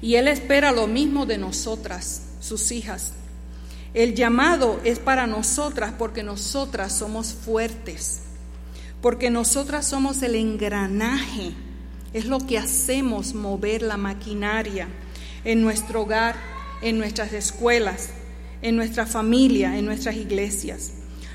[0.00, 3.12] Y Él espera lo mismo de nosotras, sus hijas.
[3.94, 8.22] El llamado es para nosotras porque nosotras somos fuertes,
[9.00, 11.52] porque nosotras somos el engranaje,
[12.12, 14.88] es lo que hacemos mover la maquinaria
[15.44, 16.36] en nuestro hogar,
[16.82, 18.10] en nuestras escuelas,
[18.62, 20.92] en nuestra familia, en nuestras iglesias.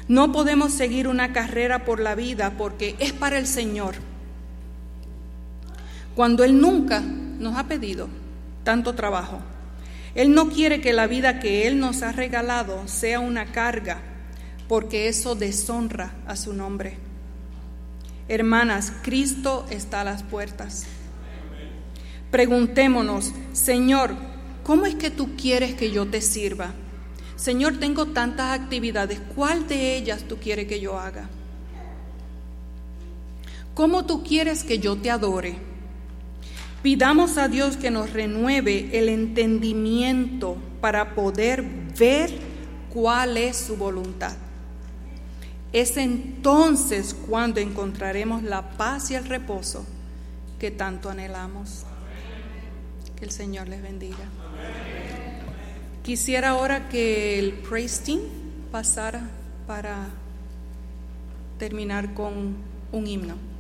[0.07, 3.95] No podemos seguir una carrera por la vida porque es para el Señor.
[6.15, 8.09] Cuando Él nunca nos ha pedido
[8.63, 9.39] tanto trabajo.
[10.15, 14.01] Él no quiere que la vida que Él nos ha regalado sea una carga,
[14.67, 16.97] porque eso deshonra a su nombre.
[18.31, 20.85] Hermanas, Cristo está a las puertas.
[22.31, 24.15] Preguntémonos, Señor,
[24.63, 26.71] ¿cómo es que tú quieres que yo te sirva?
[27.35, 31.27] Señor, tengo tantas actividades, ¿cuál de ellas tú quieres que yo haga?
[33.73, 35.57] ¿Cómo tú quieres que yo te adore?
[36.81, 41.65] Pidamos a Dios que nos renueve el entendimiento para poder
[41.99, 42.31] ver
[42.93, 44.37] cuál es su voluntad.
[45.73, 49.85] Es entonces cuando encontraremos la paz y el reposo
[50.60, 51.85] que tanto anhelamos.
[53.15, 54.18] Que el Señor les bendiga.
[56.03, 58.19] Quisiera ahora que el praise team
[58.72, 59.30] pasara
[59.68, 60.10] para
[61.57, 62.56] terminar con
[62.91, 63.51] un himno.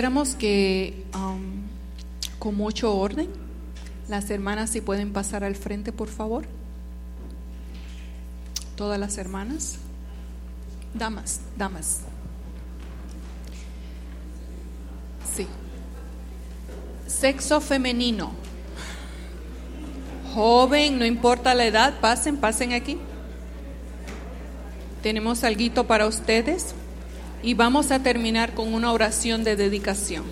[0.00, 1.60] quisiéramos que um,
[2.38, 3.28] con mucho orden,
[4.08, 6.46] las hermanas si pueden pasar al frente, por favor.
[8.76, 9.76] Todas las hermanas.
[10.94, 11.98] Damas, damas.
[15.36, 15.46] Sí.
[17.06, 18.32] Sexo femenino.
[20.32, 22.96] Joven, no importa la edad, pasen, pasen aquí.
[25.02, 26.74] Tenemos alguito para ustedes
[27.42, 30.24] y vamos a terminar con una oración de dedicación.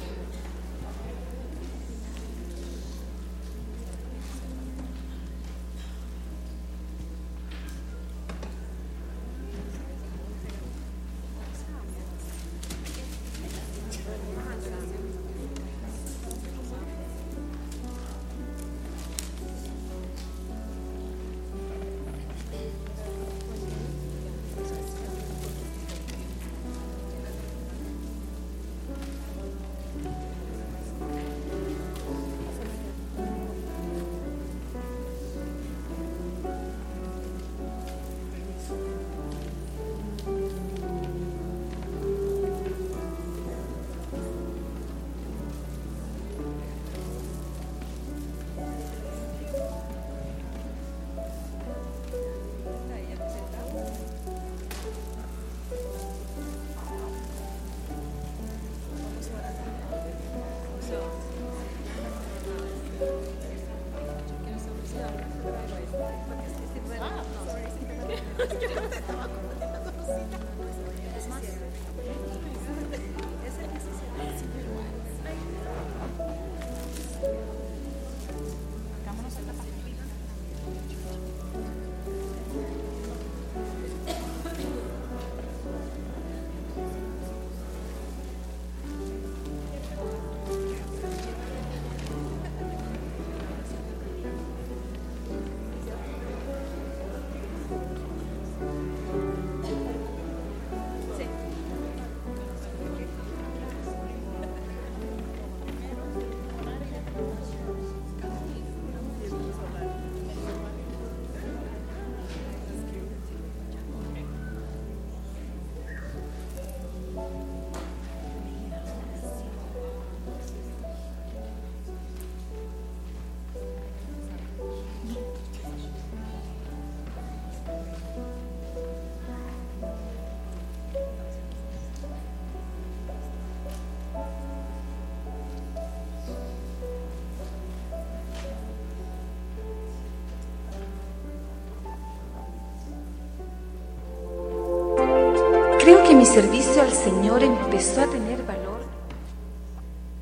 [145.88, 148.82] Creo que mi servicio al Señor empezó a tener valor.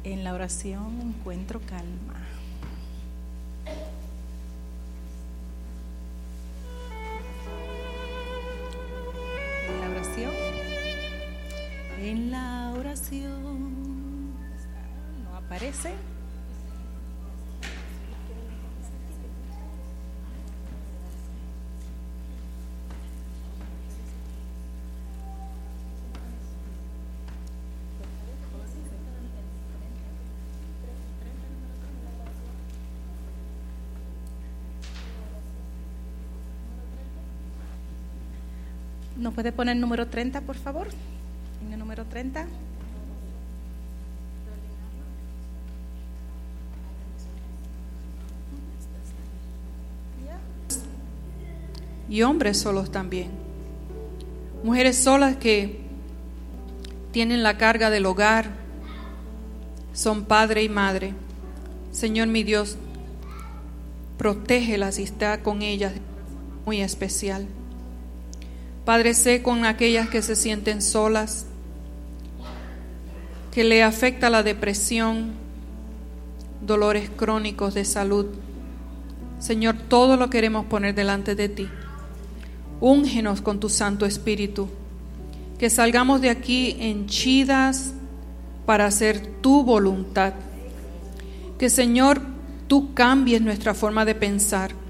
[0.05, 0.96] En la oración
[39.37, 40.89] puede poner el número 30, por favor?
[41.71, 42.47] El número 30.
[52.09, 53.31] y hombres solos también.
[54.63, 55.81] Mujeres solas que
[57.11, 58.47] tienen la carga del hogar,
[59.93, 61.15] son padre y madre.
[61.91, 62.77] Señor mi Dios,
[64.19, 65.95] protégelas y está con ellas
[66.65, 67.49] muy especial.
[68.87, 71.45] Padre, sé con aquellas que se sienten solas,
[73.51, 75.33] que le afecta la depresión,
[76.61, 78.27] dolores crónicos de salud.
[79.41, 81.69] Señor, todo lo queremos poner delante de ti.
[82.81, 84.69] Úngenos con tu Santo Espíritu.
[85.59, 87.93] Que salgamos de aquí henchidas
[88.67, 90.35] para hacer tu voluntad.
[91.59, 92.21] Que Señor,
[92.69, 94.86] tú cambies nuestra forma de pensar.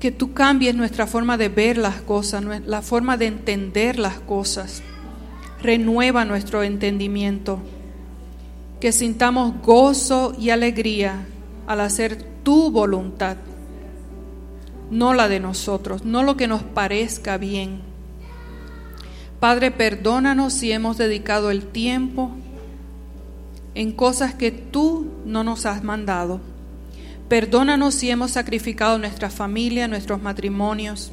[0.00, 4.82] Que tú cambies nuestra forma de ver las cosas, la forma de entender las cosas.
[5.62, 7.60] Renueva nuestro entendimiento.
[8.80, 11.26] Que sintamos gozo y alegría
[11.66, 13.36] al hacer tu voluntad
[14.90, 17.80] no la de nosotros, no lo que nos parezca bien.
[19.40, 22.30] Padre, perdónanos si hemos dedicado el tiempo
[23.74, 26.40] en cosas que tú no nos has mandado.
[27.28, 31.10] Perdónanos si hemos sacrificado nuestra familia, nuestros matrimonios,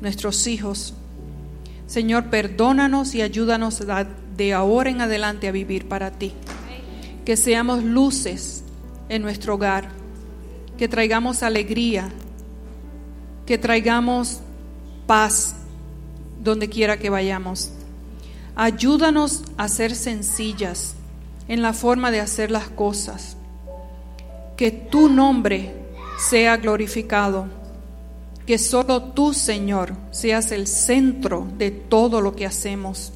[0.00, 0.94] nuestros hijos.
[1.86, 3.84] Señor, perdónanos y ayúdanos
[4.36, 6.32] de ahora en adelante a vivir para ti.
[7.24, 8.64] Que seamos luces
[9.08, 9.90] en nuestro hogar,
[10.76, 12.10] que traigamos alegría,
[13.46, 14.40] que traigamos
[15.06, 15.54] paz
[16.42, 17.70] donde quiera que vayamos.
[18.56, 20.94] Ayúdanos a ser sencillas
[21.46, 23.36] en la forma de hacer las cosas.
[24.60, 25.72] Que tu nombre
[26.18, 27.46] sea glorificado.
[28.44, 33.10] Que solo tú, Señor, seas el centro de todo lo que hacemos.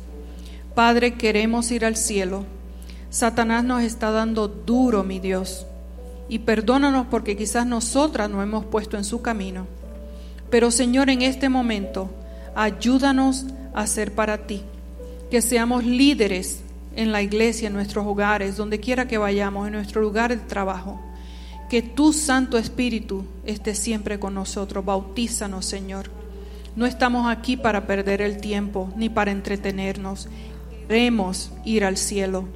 [0.74, 2.46] Padre, queremos ir al cielo.
[3.10, 5.66] Satanás nos está dando duro, mi Dios.
[6.30, 9.66] Y perdónanos porque quizás nosotras no hemos puesto en su camino.
[10.48, 12.08] Pero Señor, en este momento,
[12.54, 13.44] ayúdanos
[13.74, 14.62] a ser para ti.
[15.30, 16.60] Que seamos líderes
[16.96, 21.02] en la iglesia, en nuestros hogares, donde quiera que vayamos, en nuestro lugar de trabajo.
[21.68, 24.84] Que tu Santo Espíritu esté siempre con nosotros.
[24.84, 26.10] Bautízanos, Señor.
[26.76, 30.28] No estamos aquí para perder el tiempo ni para entretenernos.
[30.88, 32.48] Queremos ir al cielo.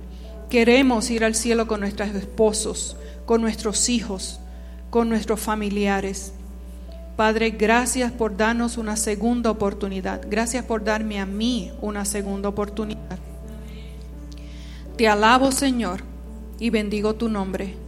[0.51, 4.41] Queremos ir al cielo con nuestros esposos, con nuestros hijos,
[4.91, 6.33] con nuestros familiares.
[7.17, 10.23] Padre, gracias por darnos una segunda oportunidad.
[10.29, 13.19] Gracias por darme a mí una segunda oportunidad.
[14.97, 16.03] Te alabo, Señor,
[16.59, 17.88] y bendigo tu nombre.